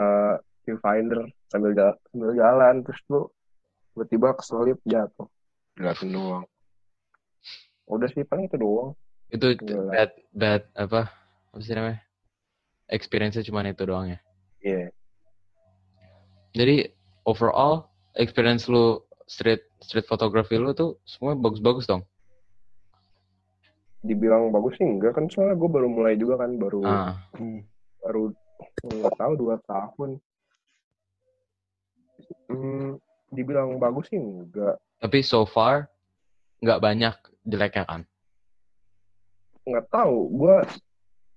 eh, 0.00 0.34
viewfinder 0.64 1.28
sambil 1.52 1.76
jalan 1.76 1.96
sambil 2.08 2.32
jalan. 2.32 2.74
Terus 2.88 3.00
tuh 3.04 3.24
tiba-tiba 3.92 4.28
keselip 4.40 4.78
jatuh. 4.88 5.28
Ngeliatin 5.76 6.10
doang. 6.16 6.44
Udah 7.84 8.08
sih 8.08 8.24
paling 8.24 8.48
itu 8.48 8.56
doang. 8.56 8.96
Itu 9.28 9.52
Gila. 9.60 9.92
bad 9.92 10.10
bad 10.32 10.62
apa 10.72 11.12
apa 11.52 11.60
sih 11.60 11.76
namanya? 11.76 12.00
Experience-nya 12.88 13.44
cuma 13.44 13.60
itu 13.68 13.84
doang 13.84 14.08
ya. 14.08 14.18
iya 14.64 14.88
Jadi 16.56 16.88
overall 17.24 17.88
experience 18.16 18.66
lu 18.66 18.98
street 19.28 19.60
street 19.84 20.08
photography 20.08 20.56
lu 20.56 20.72
tuh 20.72 20.96
semua 21.04 21.36
bagus-bagus 21.36 21.84
dong. 21.84 22.02
dibilang 23.98 24.54
bagus 24.54 24.78
sih 24.78 24.86
enggak 24.86 25.10
kan 25.10 25.26
soalnya 25.26 25.58
gue 25.58 25.66
baru 25.68 25.90
mulai 25.90 26.14
juga 26.14 26.38
kan 26.38 26.54
baru 26.54 26.80
Ah, 26.86 27.18
Hmm. 27.34 27.66
baru 28.02 28.30
nggak 28.86 29.14
tahu 29.18 29.32
dua 29.34 29.54
tahun 29.66 30.10
hmm, 32.46 32.94
dibilang 33.34 33.74
bagus 33.82 34.06
sih 34.06 34.22
enggak 34.22 34.78
tapi 35.02 35.18
so 35.26 35.42
far 35.42 35.90
nggak 36.62 36.78
banyak 36.78 37.14
jeleknya 37.42 37.84
kan. 37.86 38.00
nggak 39.66 39.86
tahu 39.90 40.16
gue 40.30 40.56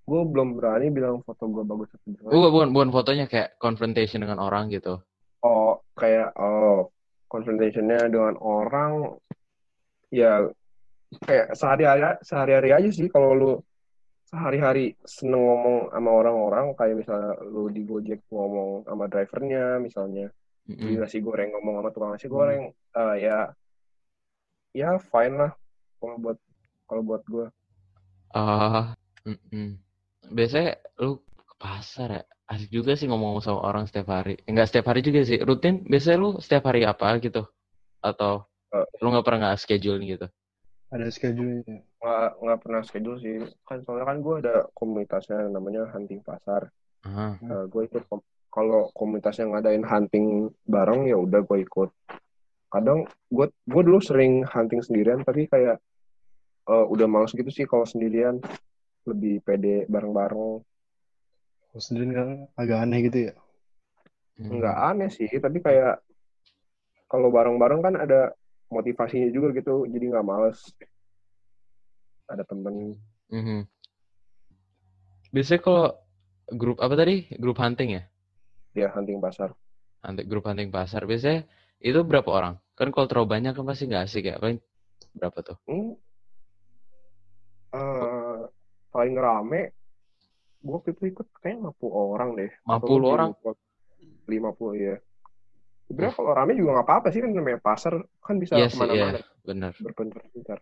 gue 0.01 0.21
belum 0.27 0.57
berani 0.57 0.89
bilang 0.89 1.21
foto 1.21 1.45
gue 1.47 1.63
bagus 1.63 1.89
atau 1.93 2.09
jelek 2.11 2.31
Uh, 2.33 2.49
bukan 2.51 2.69
bukan 2.73 2.89
fotonya 2.89 3.25
kayak 3.29 3.55
confrontation 3.61 4.21
dengan 4.25 4.41
orang 4.41 4.67
gitu. 4.73 4.99
oh 5.41 5.81
kayak 5.97 6.33
oh 6.37 6.89
confrontationnya 7.31 8.11
dengan 8.11 8.35
orang 8.43 9.17
ya 10.11 10.45
kayak 11.23 11.55
sehari-hari 11.55 12.19
sehari-hari 12.21 12.69
aja 12.75 12.89
sih 12.91 13.07
kalau 13.07 13.31
lu 13.31 13.51
sehari-hari 14.27 14.95
seneng 15.03 15.43
ngomong 15.43 15.91
sama 15.91 16.09
orang-orang 16.11 16.65
kayak 16.75 17.03
misalnya 17.03 17.35
lu 17.47 17.67
di 17.71 17.83
Gojek 17.83 18.23
ngomong 18.31 18.87
sama 18.87 19.07
drivernya 19.11 19.79
misalnya 19.79 20.27
di 20.67 20.75
Mm-mm. 20.77 21.03
nasi 21.03 21.19
goreng 21.19 21.51
ngomong 21.51 21.83
sama 21.83 21.89
tukang 21.91 22.11
nasi 22.15 22.27
goreng 22.31 22.71
eh, 22.71 23.15
ya 23.27 23.37
ya 24.71 24.95
fine 24.99 25.35
lah 25.35 25.51
kalau 25.99 26.15
buat 26.19 26.37
kalau 26.87 27.01
buat 27.03 27.23
gue 27.27 27.47
Ah, 28.31 28.95
mm-mm. 29.27 29.75
Biasanya 30.31 30.79
lu 31.03 31.19
ke 31.21 31.55
pasar 31.59 32.09
ya. 32.19 32.23
Asik 32.51 32.67
juga 32.67 32.99
sih 32.99 33.07
ngomong 33.07 33.39
sama 33.39 33.63
orang 33.63 33.87
setiap 33.87 34.11
hari. 34.11 34.35
Enggak 34.43 34.67
setiap 34.71 34.91
hari 34.91 34.99
juga 35.03 35.23
sih. 35.23 35.39
Rutin 35.39 35.87
biasanya 35.87 36.17
lu 36.19 36.29
setiap 36.43 36.67
hari 36.67 36.83
apa 36.83 37.15
gitu? 37.23 37.47
Atau 38.03 38.47
Eh. 38.71 38.87
Lu 39.03 39.11
nggak 39.11 39.25
pernah 39.27 39.39
nggak 39.51 39.59
schedule 39.59 39.99
gitu? 39.99 40.27
Ada 40.91 41.07
schedule-nya. 41.11 41.83
nggak 42.01 42.29
nggak 42.39 42.59
pernah 42.63 42.81
schedule 42.87 43.19
sih 43.21 43.35
kan 43.67 43.83
soalnya 43.85 44.09
kan 44.09 44.17
gue 44.23 44.35
ada 44.41 44.55
komunitasnya 44.73 45.53
namanya 45.53 45.85
hunting 45.93 46.23
pasar 46.25 46.73
Aha. 47.05 47.37
Nah, 47.45 47.69
gue 47.69 47.81
ikut 47.85 48.09
kom- 48.09 48.25
kalau 48.49 48.89
komunitasnya 48.97 49.53
ngadain 49.53 49.85
hunting 49.85 50.49
bareng 50.65 51.05
ya 51.05 51.13
udah 51.13 51.45
gue 51.45 51.61
ikut 51.61 51.93
kadang 52.73 53.05
gue 53.29 53.47
gue 53.53 53.81
dulu 53.85 54.01
sering 54.01 54.41
hunting 54.49 54.81
sendirian 54.81 55.21
tapi 55.21 55.45
kayak 55.45 55.77
eh, 56.65 56.85
udah 56.89 57.05
males 57.05 57.37
gitu 57.37 57.53
sih 57.53 57.69
kalau 57.69 57.85
sendirian 57.85 58.41
lebih 59.07 59.41
pede 59.41 59.89
bareng-bareng 59.89 60.61
Kalau 61.71 61.81
sendiri 61.81 62.11
kan 62.13 62.29
agak 62.59 62.77
aneh 62.83 62.99
gitu 63.07 63.17
ya. 63.31 63.33
Hmm. 64.41 64.57
nggak 64.57 64.77
aneh 64.89 65.09
sih 65.13 65.29
tapi 65.37 65.61
kayak 65.61 66.01
kalau 67.05 67.29
bareng-bareng 67.29 67.81
kan 67.83 67.95
ada 67.99 68.33
motivasinya 68.71 69.29
juga 69.29 69.53
gitu 69.53 69.85
jadi 69.85 70.15
nggak 70.15 70.25
males 70.25 70.59
ada 72.31 72.43
temen 72.47 72.95
Mhm. 73.31 73.63
Biasanya 75.31 75.63
kalau 75.63 75.95
grup 76.51 76.83
apa 76.83 76.99
tadi? 76.99 77.31
Grup 77.39 77.55
hunting 77.63 77.95
ya? 77.95 78.03
ya 78.75 78.87
hunting 78.91 79.19
pasar 79.23 79.55
Hunting, 80.03 80.27
grup 80.27 80.43
hunting 80.47 80.67
pasar. 80.67 81.07
Biasanya 81.07 81.47
itu 81.79 81.99
berapa 82.03 82.27
orang? 82.27 82.59
Kan 82.75 82.91
kalau 82.91 83.07
terlalu 83.07 83.39
banyak 83.39 83.53
kan 83.55 83.63
pasti 83.63 83.87
nggak 83.87 84.03
asik 84.03 84.23
ya. 84.27 84.35
Paling 84.35 84.59
berapa 85.15 85.39
tuh? 85.39 85.57
Hmm. 85.63 85.95
Eh, 87.71 88.10
paling 88.91 89.15
rame 89.15 89.61
gue 90.61 90.73
waktu 90.77 90.93
itu 90.93 91.03
ikut 91.09 91.27
kayaknya 91.41 91.73
50 91.73 91.89
orang 91.89 92.29
deh 92.37 92.51
50 92.67 93.07
orang? 93.07 93.29
50 94.29 94.75
ya 94.77 94.95
sebenarnya 95.89 96.13
kalau 96.15 96.31
rame 96.31 96.51
juga 96.55 96.69
nggak 96.79 96.87
apa-apa 96.87 97.07
sih 97.11 97.19
kan 97.23 97.31
namanya 97.33 97.59
pasar 97.59 97.93
kan 98.21 98.35
bisa 98.37 98.55
Iya 98.55 98.67
sih, 98.69 98.77
ke 98.77 98.79
mana-mana 98.85 99.17
iya. 99.19 99.25
Bener. 99.41 99.73
berpencar-pencar 99.79 100.59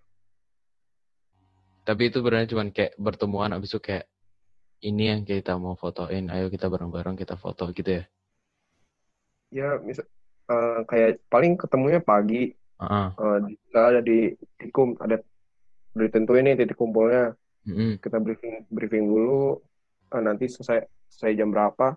Tapi 1.84 2.02
itu 2.14 2.22
benar 2.22 2.46
cuman 2.46 2.70
kayak 2.70 2.94
pertemuan 3.02 3.50
abis 3.50 3.74
itu 3.74 3.82
kayak 3.82 4.06
ini 4.86 5.10
yang 5.10 5.22
kita 5.26 5.58
mau 5.58 5.74
fotoin. 5.74 6.30
Ayo 6.30 6.48
kita 6.48 6.70
bareng-bareng 6.70 7.18
kita 7.18 7.34
foto 7.36 7.66
gitu 7.74 7.98
ya. 8.00 8.04
ya 9.50 9.70
misal 9.82 10.06
eh, 10.54 10.82
kayak 10.86 11.26
paling 11.28 11.58
ketemunya 11.58 11.98
pagi 11.98 12.54
Heeh. 12.54 13.08
eh, 13.10 13.38
kita 13.66 13.82
ada 13.82 14.02
di 14.06 14.38
tikum 14.62 14.94
ada 15.02 15.18
ditentuin 15.98 16.46
nih 16.46 16.56
titik 16.62 16.78
kumpulnya 16.78 17.34
Mm-mm. 17.70 18.02
kita 18.02 18.18
briefing 18.18 18.66
briefing 18.74 19.06
dulu 19.06 19.62
Eh, 20.10 20.24
nanti 20.26 20.50
selesai 20.50 20.90
selesai 21.06 21.38
jam 21.38 21.54
berapa 21.54 21.94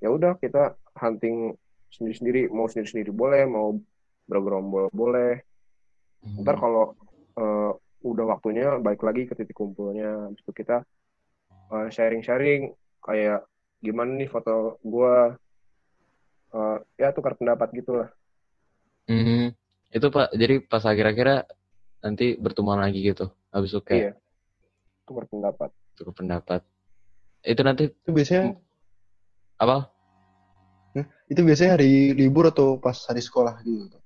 ya 0.00 0.08
udah 0.08 0.40
kita 0.40 0.72
hunting 0.96 1.52
sendiri-sendiri 1.92 2.48
mau 2.48 2.64
sendiri-sendiri 2.64 3.12
boleh 3.12 3.44
mau 3.44 3.76
bergerombol 4.24 4.88
boleh 4.88 5.44
ntar 6.40 6.56
kalau 6.56 6.96
eh, 7.36 7.72
udah 8.08 8.24
waktunya 8.24 8.80
balik 8.80 9.04
lagi 9.04 9.28
ke 9.28 9.36
titik 9.36 9.52
kumpulnya 9.52 10.32
habis 10.32 10.40
itu 10.40 10.52
kita 10.56 10.80
eh, 11.76 11.88
sharing-sharing 11.92 12.72
kayak 13.04 13.44
gimana 13.84 14.16
nih 14.16 14.28
foto 14.32 14.80
gua 14.80 15.36
Eh, 16.52 16.78
ya 17.00 17.08
tukar 17.16 17.32
pendapat 17.32 17.72
gitu 17.72 17.96
lah 17.96 18.12
Mhm. 19.08 19.56
Itu 19.88 20.12
Pak, 20.12 20.36
jadi 20.36 20.60
pas 20.60 20.84
akhir-akhirnya 20.84 21.48
nanti 22.04 22.36
bertemuan 22.36 22.76
lagi 22.76 23.00
gitu. 23.00 23.32
Habis 23.48 23.72
itu 23.72 23.80
kayak 23.80 24.00
iya 24.04 24.12
tukar 25.04 25.26
pendapat 25.28 25.70
tukar 25.92 26.14
pendapat. 26.16 26.60
Itu 27.42 27.60
nanti 27.66 27.90
Itu 27.90 28.10
biasanya 28.10 28.54
apa? 29.58 29.90
itu 31.32 31.40
biasanya 31.40 31.80
hari 31.80 32.12
libur 32.12 32.52
atau 32.52 32.76
pas 32.76 32.92
hari 33.08 33.24
sekolah 33.24 33.64
gitu. 33.64 33.96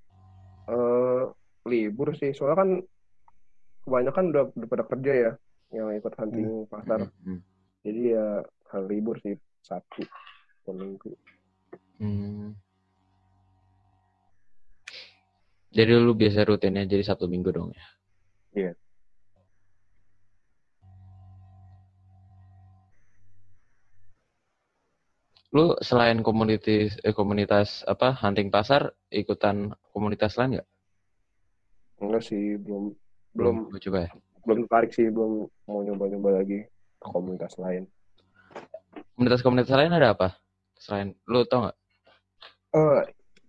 eh 0.71 1.23
libur 1.67 2.15
sih 2.15 2.31
soalnya 2.31 2.63
kan 2.63 2.71
kebanyakan 3.83 4.25
udah, 4.31 4.43
udah 4.55 4.69
pada 4.71 4.85
kerja 4.87 5.13
ya 5.15 5.33
yang 5.75 5.91
ikut 5.99 6.15
hunting 6.15 6.67
pasar 6.71 7.11
Mhm. 7.27 7.39
jadi 7.83 8.01
ya 8.15 8.27
hari 8.71 8.87
libur 8.99 9.19
sih 9.19 9.35
sabtu 9.67 10.07
atau 10.63 10.75
minggu 10.75 11.11
Hmm. 11.97 12.53
Jadi 15.73 15.93
lu 15.97 16.13
biasa 16.13 16.45
rutinnya 16.45 16.85
jadi 16.85 17.01
Sabtu 17.05 17.25
Minggu 17.25 17.49
dong 17.53 17.73
ya? 17.73 17.87
Iya. 18.53 18.73
Lu 25.57 25.73
selain 25.81 26.21
komunitas 26.21 27.01
eh, 27.01 27.17
komunitas 27.17 27.81
apa 27.89 28.13
hunting 28.13 28.53
pasar 28.53 28.93
ikutan 29.09 29.73
komunitas 29.89 30.37
lain 30.37 30.61
nggak? 30.61 30.69
enggak 31.97 32.23
sih 32.29 32.61
belum 32.61 32.93
belum 33.33 33.73
Gua 33.73 33.81
coba 33.81 33.99
ya. 34.05 34.11
belum 34.45 34.59
tertarik 34.69 34.93
sih 34.93 35.09
belum 35.09 35.49
mau 35.65 35.81
nyoba-nyoba 35.81 36.45
lagi 36.45 36.69
komunitas 37.01 37.57
lain 37.57 37.89
Komunitas-komunitas 39.17 39.73
lain 39.73 39.97
ada 39.97 40.13
apa? 40.13 40.37
Selain 40.77 41.17
lu 41.25 41.49
tau 41.49 41.65
nggak? 41.65 41.77
eh 42.77 43.01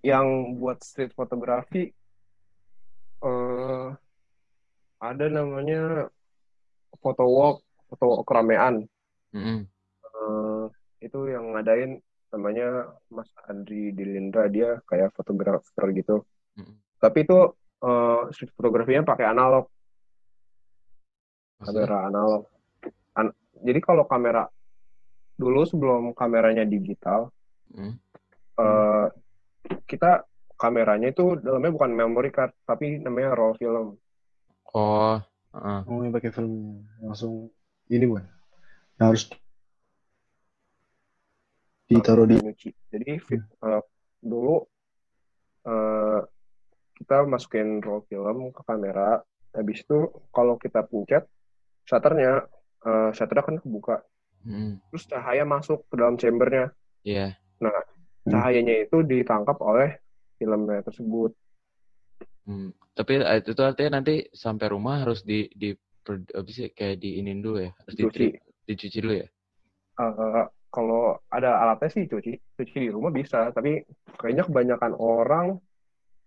yang 0.07 0.55
buat 0.55 0.79
street 0.79 1.11
fotografi 1.11 1.91
eh 3.19 3.87
ada 5.03 5.25
namanya 5.27 6.07
foto 7.03 7.27
walk 7.27 7.57
foto 7.91 8.23
keramaian 8.23 8.87
Mm-mm. 9.35 9.67
Eh, 9.67 9.76
itu 10.97 11.19
yang 11.29 11.53
ngadain 11.53 12.01
namanya 12.27 12.91
Mas 13.07 13.29
Andri 13.47 13.95
Dilindra 13.95 14.51
dia 14.51 14.83
kayak 14.89 15.15
fotografer 15.15 15.85
gitu 15.95 16.25
Mm-mm. 16.59 16.75
tapi 16.99 17.23
itu 17.23 17.37
eh, 17.83 18.21
street 18.33 18.53
fotografinya 18.57 19.07
pakai 19.07 19.31
analog 19.31 19.69
Maksudnya? 21.61 21.85
kamera 21.87 21.97
analog 22.09 22.41
An- 23.17 23.37
jadi 23.63 23.79
kalau 23.81 24.03
kamera 24.05 24.45
dulu 25.37 25.61
sebelum 25.65 26.11
kameranya 26.17 26.65
digital 26.65 27.29
Mm. 27.67 27.99
eh, 28.57 29.05
kita 29.85 30.23
kameranya 30.55 31.11
itu 31.11 31.35
dalamnya 31.37 31.69
bukan 31.75 31.91
memory 31.93 32.31
card 32.31 32.55
tapi 32.63 32.97
namanya 32.97 33.35
raw 33.35 33.51
film 33.53 33.99
Oh, 34.71 35.17
heeh. 35.55 35.79
Oh, 35.87 36.03
yang 36.03 36.11
pakai 36.11 36.29
film 36.29 36.83
langsung 36.99 37.49
ini 37.87 38.03
bukan? 38.03 38.27
Harus 38.99 39.31
ditaruh 41.87 42.27
di 42.27 42.35
nyuci. 42.37 42.69
Jadi 42.91 43.11
eh, 43.17 43.81
dulu 44.19 44.55
eh, 45.63 46.19
kita 46.99 47.17
masukin 47.25 47.79
raw 47.79 48.03
film 48.05 48.51
ke 48.51 48.61
kamera. 48.67 49.23
Habis 49.55 49.81
itu 49.87 50.11
kalau 50.29 50.59
kita 50.59 50.85
pencet 50.85 51.25
shutternya, 51.87 52.45
eh, 52.83 53.09
shutternya 53.15 53.43
kan 53.47 53.57
kebuka. 53.63 53.97
Mm. 54.43 54.83
Terus 54.91 55.03
cahaya 55.07 55.43
masuk 55.47 55.87
ke 55.87 55.95
dalam 55.95 56.19
chambernya. 56.19 56.71
Iya. 57.07 57.39
Cahayanya 58.27 58.83
itu 58.83 59.01
ditangkap 59.07 59.55
oleh 59.63 59.97
filmnya 60.35 60.83
tersebut. 60.83 61.31
Hmm. 62.47 62.71
Tapi 62.95 63.19
itu 63.43 63.61
artinya 63.63 63.99
nanti 63.99 64.27
sampai 64.31 64.67
rumah 64.71 65.03
harus 65.03 65.23
di 65.23 65.47
di 65.51 65.75
apa 66.07 66.47
sih 66.47 66.71
kayak 66.71 67.03
diinin 67.03 67.43
dulu 67.43 67.67
ya, 67.67 67.71
harus 67.75 67.93
Dicuci. 67.99 68.19
di, 68.19 68.27
dicuci 68.63 68.97
dulu 69.03 69.13
ya. 69.19 69.27
Eh, 69.99 70.45
kalau 70.67 71.17
ada 71.31 71.63
alatnya 71.63 71.89
sih 71.89 72.03
cuci, 72.05 72.33
cuci 72.57 72.75
di 72.87 72.89
rumah 72.91 73.11
bisa. 73.11 73.49
Tapi 73.51 73.83
kayaknya 74.19 74.43
kebanyakan 74.45 74.93
orang 74.97 75.57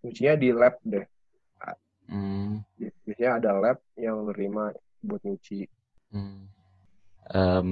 cucinya 0.01 0.35
di 0.37 0.49
lab 0.51 0.75
deh. 0.85 1.07
Hmm. 2.11 2.67
Biasanya 3.07 3.31
ada 3.39 3.51
lab 3.55 3.79
yang 3.95 4.27
nerima 4.27 4.75
buat 5.05 5.23
nyuci. 5.23 5.69
Hmm. 6.11 6.51
Em, 7.31 7.71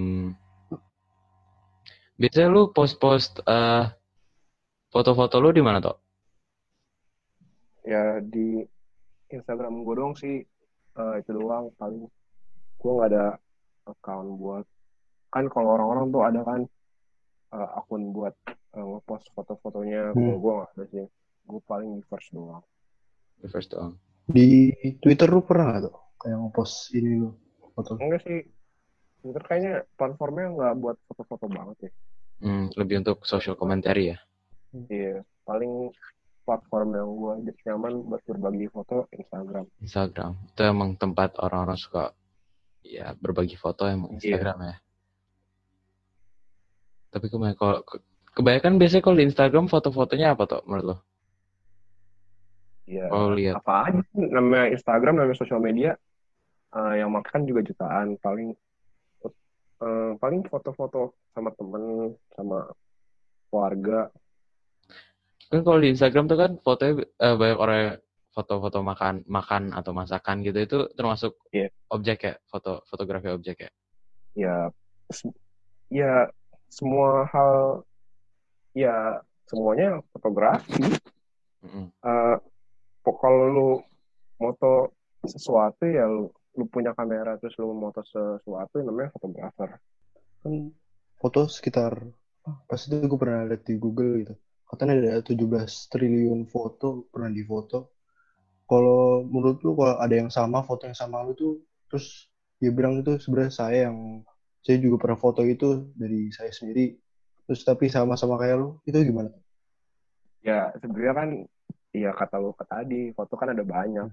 biasanya 2.15 2.49
lu 2.53 2.71
post-post 2.71 3.43
eh, 3.43 3.85
foto-foto 4.95 5.43
lu 5.43 5.51
di 5.51 5.63
mana 5.65 5.83
toh? 5.83 5.99
ya 7.89 8.21
di 8.21 8.61
Instagram 9.33 9.81
gue 9.81 9.95
doang 9.97 10.13
sih 10.13 10.45
eh, 11.01 11.15
itu 11.25 11.31
doang 11.33 11.73
paling 11.81 12.05
gue 12.79 12.91
nggak 12.93 13.11
ada 13.17 13.27
account 13.89 14.29
buat 14.37 14.67
kan 15.29 15.45
kalau 15.47 15.75
orang-orang 15.75 16.07
tuh 16.09 16.23
ada 16.23 16.41
kan 16.43 16.61
eh, 17.51 17.69
akun 17.75 18.11
buat 18.11 18.35
eh, 18.47 18.81
ngepost 18.81 19.33
foto-fotonya 19.33 20.11
Hmm. 20.11 20.17
kalau 20.17 20.39
gue 20.39 20.53
nggak 20.55 20.71
ada 20.71 20.85
sih 20.87 21.05
gue 21.45 21.61
paling 21.65 21.91
di 21.95 22.03
first 22.05 22.29
doang 22.31 22.65
The 23.39 23.49
first 23.49 23.71
doang. 23.71 23.97
di 24.27 24.69
Twitter 24.99 25.25
lu 25.27 25.41
pernah 25.41 25.73
nggak 25.73 25.83
tuh 25.85 25.97
kayak 26.19 26.37
ngepost 26.39 26.77
ini 26.93 27.13
lu 27.19 27.31
foto? 27.73 27.97
enggak 27.97 28.21
sih 28.21 28.39
Twitter 29.19 29.43
kayaknya 29.43 29.73
platformnya 29.95 30.47
nggak 30.51 30.75
buat 30.77 30.97
foto-foto 31.05 31.47
banget 31.47 31.79
ya 31.83 31.93
Hmm, 32.39 32.71
lebih 32.73 33.03
untuk 33.03 33.19
social 33.23 33.55
commentary 33.55 34.15
ya. 34.15 34.19
iya 34.87 35.19
paling 35.43 35.91
platform 36.45 36.95
yang 36.95 37.09
gue 37.11 37.35
nyaman 37.67 38.05
buat 38.05 38.23
berbagi 38.23 38.69
foto 38.69 39.05
Instagram 39.11 39.67
Instagram. 39.81 40.33
Itu 40.47 40.63
emang 40.63 40.95
tempat 40.95 41.35
orang-orang 41.37 41.75
suka 41.75 42.15
ya 42.81 43.13
berbagi 43.15 43.53
foto 43.55 43.85
emang 43.85 44.15
Iya. 44.15 44.39
Instagram 44.39 44.59
ya. 44.63 44.77
Tapi 47.09 47.27
kebanyakan 47.27 47.57
kalau 47.59 47.79
ke- 47.83 48.03
kebanyakan 48.35 48.73
biasanya 48.77 49.03
kalau 49.03 49.17
di 49.17 49.27
Instagram 49.27 49.65
foto-fotonya 49.67 50.37
apa 50.37 50.45
toh 50.45 50.61
menurut 50.69 50.85
lo? 50.85 50.97
ya 52.89 53.05
Oh 53.13 53.29
lihat. 53.29 53.61
apa 53.61 53.93
aja 53.93 54.01
sih, 54.01 54.25
namanya 54.33 54.73
Instagram 54.73 55.21
namanya 55.21 55.37
sosial 55.37 55.61
media 55.61 55.93
eh, 56.73 56.95
yang 56.97 57.13
makan 57.13 57.45
juga 57.45 57.61
jutaan 57.61 58.17
paling 58.17 58.57
eh, 59.85 60.13
paling 60.17 60.41
foto-foto 60.49 61.13
sama 61.37 61.53
temen 61.53 62.17
sama 62.33 62.65
keluarga 63.49 64.09
Kan 65.49 65.65
kalau 65.65 65.81
di 65.81 65.89
Instagram 65.93 66.29
tuh 66.29 66.37
kan 66.37 66.51
fotonya 66.61 67.05
eh, 67.05 67.37
banyak 67.37 67.59
orang 67.61 67.81
foto-foto 68.33 68.81
makan 68.81 69.25
makan 69.29 69.63
atau 69.73 69.93
masakan 69.93 70.41
gitu 70.41 70.59
itu 70.61 70.79
termasuk 70.95 71.37
Iya. 71.53 71.69
objek 71.91 72.19
ya 72.25 72.35
foto 72.47 72.85
fotografi 72.89 73.29
objek 73.29 73.69
ya. 73.69 73.71
ya 74.33 74.57
ya 75.91 76.13
semua 76.69 77.27
hal 77.33 77.83
ya 78.77 79.25
semuanya 79.49 80.05
fotografi. 80.13 80.85
Mm-mm. 81.65 81.91
Eh, 81.91 82.37
po- 83.03 83.19
kalau 83.19 83.45
lu 83.49 83.71
moto 84.39 84.95
sesuatu 85.27 85.83
ya 85.89 86.07
lu, 86.07 86.31
lu 86.55 86.65
punya 86.71 86.95
kamera 86.95 87.35
terus 87.41 87.59
lu 87.59 87.75
moto 87.75 88.05
sesuatu 88.07 88.79
yang 88.79 88.95
namanya 88.95 89.11
fotografer. 89.17 89.83
Kan 90.45 90.71
foto 91.19 91.51
sekitar 91.51 91.99
pas 92.65 92.81
itu 92.81 92.97
gue 92.97 93.19
pernah 93.21 93.45
lihat 93.49 93.67
di 93.67 93.75
Google 93.77 94.25
gitu. 94.25 94.35
Katanya 94.69 94.95
ada 95.01 95.25
17 95.25 95.91
triliun 95.91 96.45
foto 96.47 97.09
pernah 97.09 97.33
difoto. 97.33 97.97
Kalau 98.69 99.25
menurut 99.25 99.59
lu 99.65 99.73
kalau 99.73 99.97
ada 99.97 100.15
yang 100.15 100.29
sama 100.29 100.61
foto 100.61 100.85
yang 100.85 100.97
sama 100.97 101.25
lu 101.25 101.33
tuh 101.33 101.65
terus 101.89 102.29
dia 102.61 102.69
bilang 102.69 103.01
itu 103.01 103.17
sebenarnya 103.17 103.53
saya 103.53 103.79
yang 103.89 104.21
saya 104.69 104.85
juga 104.85 105.01
pernah 105.01 105.17
foto 105.17 105.41
itu 105.49 105.89
dari 105.97 106.29
saya 106.29 106.53
sendiri. 106.53 106.93
Terus 107.49 107.65
tapi 107.65 107.89
sama-sama 107.89 108.37
kayak 108.37 108.61
lu 108.61 108.77
itu 108.85 109.01
gimana? 109.01 109.33
Ya 110.45 110.69
sebenarnya 110.77 111.15
kan 111.17 111.29
ya 111.97 112.13
kata 112.13 112.37
lu 112.37 112.53
tadi 112.53 113.09
foto 113.17 113.33
kan 113.41 113.57
ada 113.57 113.65
banyak. 113.65 114.13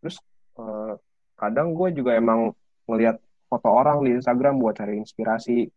Terus 0.00 0.16
eh, 0.56 0.96
kadang 1.36 1.76
gue 1.76 1.92
juga 1.92 2.16
emang 2.16 2.56
ngelihat 2.88 3.20
foto 3.52 3.68
orang 3.68 4.08
di 4.08 4.16
Instagram 4.16 4.56
buat 4.56 4.80
cari 4.80 4.96
inspirasi. 4.96 5.68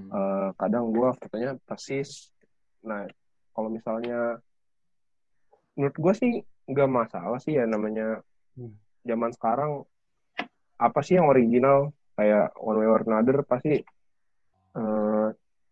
Hmm. 0.00 0.08
Eh, 0.08 0.48
kadang 0.56 0.88
gue 0.96 1.08
fotonya 1.20 1.60
persis. 1.68 2.32
Nah 2.80 3.04
kalau 3.52 3.68
misalnya 3.68 4.40
menurut 5.76 5.96
gue 6.00 6.12
sih 6.16 6.32
nggak 6.64 6.88
masalah 6.88 7.36
sih 7.36 7.60
ya 7.60 7.68
namanya 7.68 8.24
Hmm. 8.56 8.72
zaman 9.04 9.30
sekarang. 9.36 9.84
Apa 10.80 11.04
sih 11.04 11.20
yang 11.20 11.28
original 11.28 11.92
kayak 12.20 12.52
one 12.60 12.76
way 12.76 12.86
or 12.86 13.00
another 13.00 13.40
pasti 13.42 13.80
eh 14.70 15.28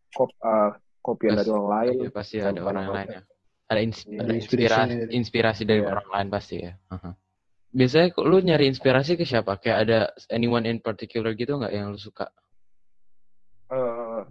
kop 0.09 0.31
eh, 0.33 0.71
kopian 1.05 1.37
Pas- 1.37 1.45
dari 1.45 1.51
orang 1.53 1.69
lain 1.69 1.95
Iya, 2.01 2.11
pasti 2.11 2.37
ada 2.41 2.57
orang 2.59 2.89
orang 2.89 2.89
lain 2.97 3.09
ya. 3.13 3.23
Ada, 3.69 3.81
ins- 3.85 4.09
Iya. 4.09 4.19
ada 4.25 4.33
inspirasi 4.33 4.93
inspirasi 5.13 5.63
dari 5.63 5.85
Iya. 5.85 5.93
orang 5.93 6.09
lain 6.09 6.29
pasti 6.33 6.57
ya. 6.65 6.73
Aha. 6.89 7.11
Biasanya 7.69 8.09
kok 8.11 8.25
lu 8.25 8.41
nyari 8.41 8.65
inspirasi 8.67 9.13
ke 9.15 9.29
siapa? 9.29 9.61
Kayak 9.61 9.79
ada 9.85 9.99
anyone 10.33 10.65
in 10.65 10.81
particular 10.81 11.37
gitu 11.37 11.53
nggak 11.55 11.69
yang 11.71 11.93
lu 11.93 12.01
suka? 12.01 12.33
eh 13.69 14.23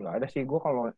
nggak 0.00 0.14
ada 0.16 0.26
sih 0.26 0.42
gue 0.42 0.56
kalau 0.56 0.88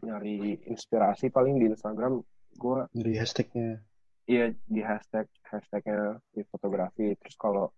nyari 0.00 0.62
inspirasi 0.64 1.28
paling 1.28 1.58
di 1.58 1.66
Instagram 1.68 2.22
gue 2.54 2.78
dari 2.94 3.18
hashtagnya 3.18 3.82
iya 4.24 4.54
di 4.64 4.80
hashtag 4.80 5.26
hashtagnya 5.42 6.22
di 6.30 6.46
fotografi 6.46 7.18
terus 7.18 7.34
kalau 7.34 7.74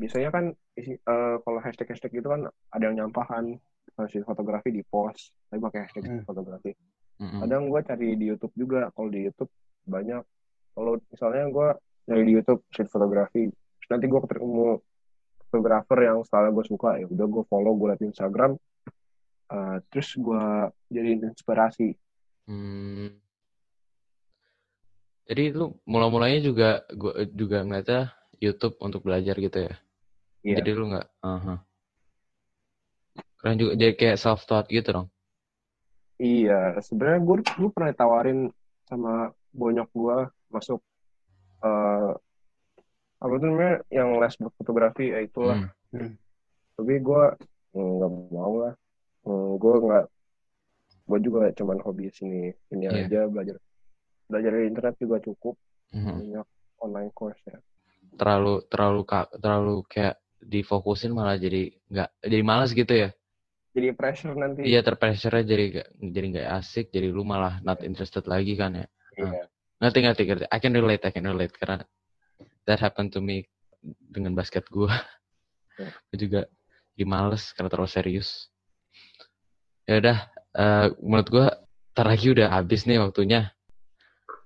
biasanya 0.00 0.32
kan 0.32 0.44
isi, 0.72 0.96
eh, 0.96 1.36
kalau 1.44 1.60
hashtag 1.60 1.92
hashtag 1.92 2.16
gitu 2.16 2.32
kan 2.32 2.48
ada 2.72 2.82
yang 2.88 2.96
nyampahan 2.96 3.60
hasil 4.00 4.24
fotografi 4.24 4.72
di 4.72 4.80
post 4.80 5.36
tapi 5.52 5.60
pakai 5.60 5.78
hashtag 5.84 6.04
Hmm. 6.08 6.24
fotografi 6.24 6.72
kadang 7.20 7.68
gue 7.68 7.80
cari 7.84 8.16
di 8.16 8.32
YouTube 8.32 8.54
juga 8.56 8.88
kalau 8.96 9.12
di 9.12 9.28
YouTube 9.28 9.52
banyak 9.84 10.24
kalau 10.72 10.96
misalnya 11.12 11.44
gue 11.52 11.68
nyari 12.08 12.22
di 12.24 12.32
YouTube 12.32 12.64
street 12.72 12.88
fotografi 12.88 13.52
terus 13.52 13.88
nanti 13.92 14.08
gue 14.08 14.20
ketemu 14.24 14.80
fotografer 15.44 15.98
yang 16.00 16.24
style 16.24 16.48
gue 16.48 16.64
suka 16.64 16.96
ya 16.96 17.04
udah 17.04 17.26
gue 17.28 17.44
follow 17.44 17.76
gue 17.76 17.86
liat 17.92 18.00
di 18.00 18.08
Instagram 18.08 18.56
eh, 19.52 19.76
terus 19.92 20.16
gue 20.16 20.42
jadiin 20.88 21.28
inspirasi 21.28 21.92
Hmm. 22.50 23.14
Jadi 25.30 25.54
lu 25.54 25.78
mula-mulanya 25.86 26.42
juga 26.42 26.82
gua 26.90 27.22
juga 27.30 27.62
ngeliatnya 27.62 28.10
YouTube 28.42 28.74
untuk 28.82 29.06
belajar 29.06 29.38
gitu 29.38 29.70
ya. 29.70 29.74
Iya. 30.40 30.56
Jadi 30.60 30.70
lu 30.72 30.84
nggak, 30.88 31.06
aha. 31.20 31.54
Keren 33.36 33.56
juga 33.56 33.72
jadi 33.76 33.92
kayak 33.96 34.20
self 34.20 34.44
taught 34.44 34.68
gitu 34.68 34.88
dong. 34.92 35.08
Iya, 36.20 36.76
sebenarnya 36.84 37.20
gue 37.24 37.36
gue 37.40 37.70
pernah 37.72 37.88
ditawarin 37.92 38.52
sama 38.84 39.32
bonyok 39.56 39.88
gue 39.88 40.16
masuk 40.52 40.80
eh 41.64 42.12
apa 43.20 43.32
tuh 43.36 43.48
namanya 43.48 43.84
yang 43.92 44.16
les 44.16 44.32
fotografi 44.56 45.12
ya 45.12 45.20
itulah. 45.24 45.68
Hmm. 45.92 46.16
Tapi 46.76 46.94
gue 47.00 47.22
nggak 47.72 48.10
mau 48.32 48.54
lah. 48.60 48.74
gue 49.60 49.74
nggak, 49.84 50.04
gue 51.06 51.18
juga 51.20 51.52
cuman 51.52 51.78
hobi 51.84 52.08
sini 52.08 52.48
ini 52.72 52.88
Iya. 52.88 53.04
aja 53.04 53.20
belajar 53.28 53.56
belajar 54.24 54.50
dari 54.56 54.66
internet 54.68 54.94
juga 54.96 55.16
cukup 55.20 55.54
Mhm. 55.92 56.12
banyak 56.16 56.46
online 56.80 57.12
course 57.12 57.40
ya. 57.44 57.60
Terlalu 58.16 58.64
terlalu 58.68 59.04
terlalu 59.36 59.76
kayak 59.88 60.19
difokusin 60.40 61.12
malah 61.12 61.36
jadi 61.36 61.70
nggak 61.92 62.10
jadi 62.24 62.44
malas 62.44 62.72
gitu 62.72 62.92
ya. 62.92 63.10
Jadi 63.70 63.94
pressure 63.94 64.34
nanti. 64.34 64.66
Iya 64.66 64.82
terpressure 64.82 65.46
jadi 65.46 65.64
nggak 65.70 65.88
jadi 66.10 66.26
nggak 66.36 66.48
asik. 66.58 66.90
Jadi 66.90 67.08
lu 67.12 67.22
malah 67.22 67.62
not 67.62 67.84
interested 67.86 68.26
lagi 68.26 68.58
kan 68.58 68.74
ya. 68.74 68.86
Iya. 69.14 69.46
Ngerti 69.80 69.98
ngerti 70.04 70.22
ngerti. 70.26 70.44
I 70.50 70.58
can 70.58 70.72
relate, 70.74 71.02
I 71.06 71.12
can 71.14 71.24
relate 71.24 71.54
karena 71.54 71.80
that 72.66 72.82
happened 72.82 73.14
to 73.14 73.22
me 73.22 73.46
dengan 73.82 74.34
basket 74.34 74.66
gua. 74.68 74.92
Ya. 75.80 75.88
Gue 76.12 76.28
juga 76.28 76.40
jadi 76.92 77.08
males 77.08 77.56
karena 77.56 77.72
terlalu 77.72 77.88
serius. 77.88 78.52
Ya 79.88 79.96
udah, 79.96 80.18
eh, 80.52 80.86
menurut 81.00 81.28
gua 81.32 81.46
lagi 81.96 82.36
udah 82.36 82.52
habis 82.52 82.84
nih 82.84 83.00
waktunya. 83.00 83.48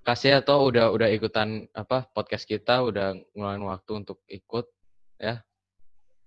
Kasih 0.06 0.38
atau 0.38 0.70
udah 0.70 0.94
udah 0.94 1.10
ikutan 1.10 1.66
apa 1.74 2.06
podcast 2.14 2.46
kita 2.46 2.86
udah 2.86 3.18
ngeluarin 3.34 3.66
waktu 3.66 3.90
untuk 3.98 4.22
ikut. 4.30 4.70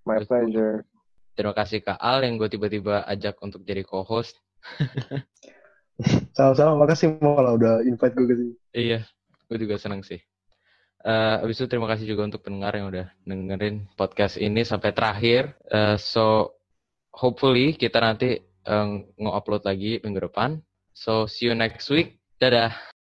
My 0.08 0.24
pleasure. 0.24 0.88
Terima 1.36 1.54
kasih 1.54 1.84
Kak 1.84 2.00
Al 2.00 2.24
yang 2.24 2.40
gue 2.40 2.48
tiba-tiba 2.48 3.04
ajak 3.04 3.38
untuk 3.44 3.62
jadi 3.68 3.84
co-host. 3.84 4.40
sama-sama 6.38 6.86
makasih 6.86 7.18
malah 7.18 7.58
udah 7.58 7.74
invite 7.86 8.14
gue 8.14 8.28
ke 8.30 8.36
sini 8.38 8.54
Iya, 8.74 9.00
gue 9.50 9.58
juga 9.58 9.76
seneng 9.82 10.06
sih. 10.06 10.22
Eh 11.02 11.36
abis 11.42 11.62
itu 11.62 11.68
terima 11.70 11.90
kasih 11.90 12.10
juga 12.10 12.30
untuk 12.30 12.42
pendengar 12.46 12.74
yang 12.78 12.90
udah 12.90 13.08
dengerin 13.26 13.90
podcast 13.98 14.38
ini 14.38 14.62
sampai 14.66 14.94
terakhir. 14.94 15.58
Eh, 15.70 15.98
so, 15.98 16.58
hopefully 17.14 17.74
kita 17.78 18.02
nanti 18.02 18.38
eh, 18.42 18.88
nge-upload 19.18 19.64
lagi 19.66 20.02
minggu 20.02 20.30
depan. 20.30 20.62
So, 20.94 21.30
see 21.30 21.50
you 21.50 21.54
next 21.54 21.90
week. 21.94 22.18
Dadah. 22.42 22.97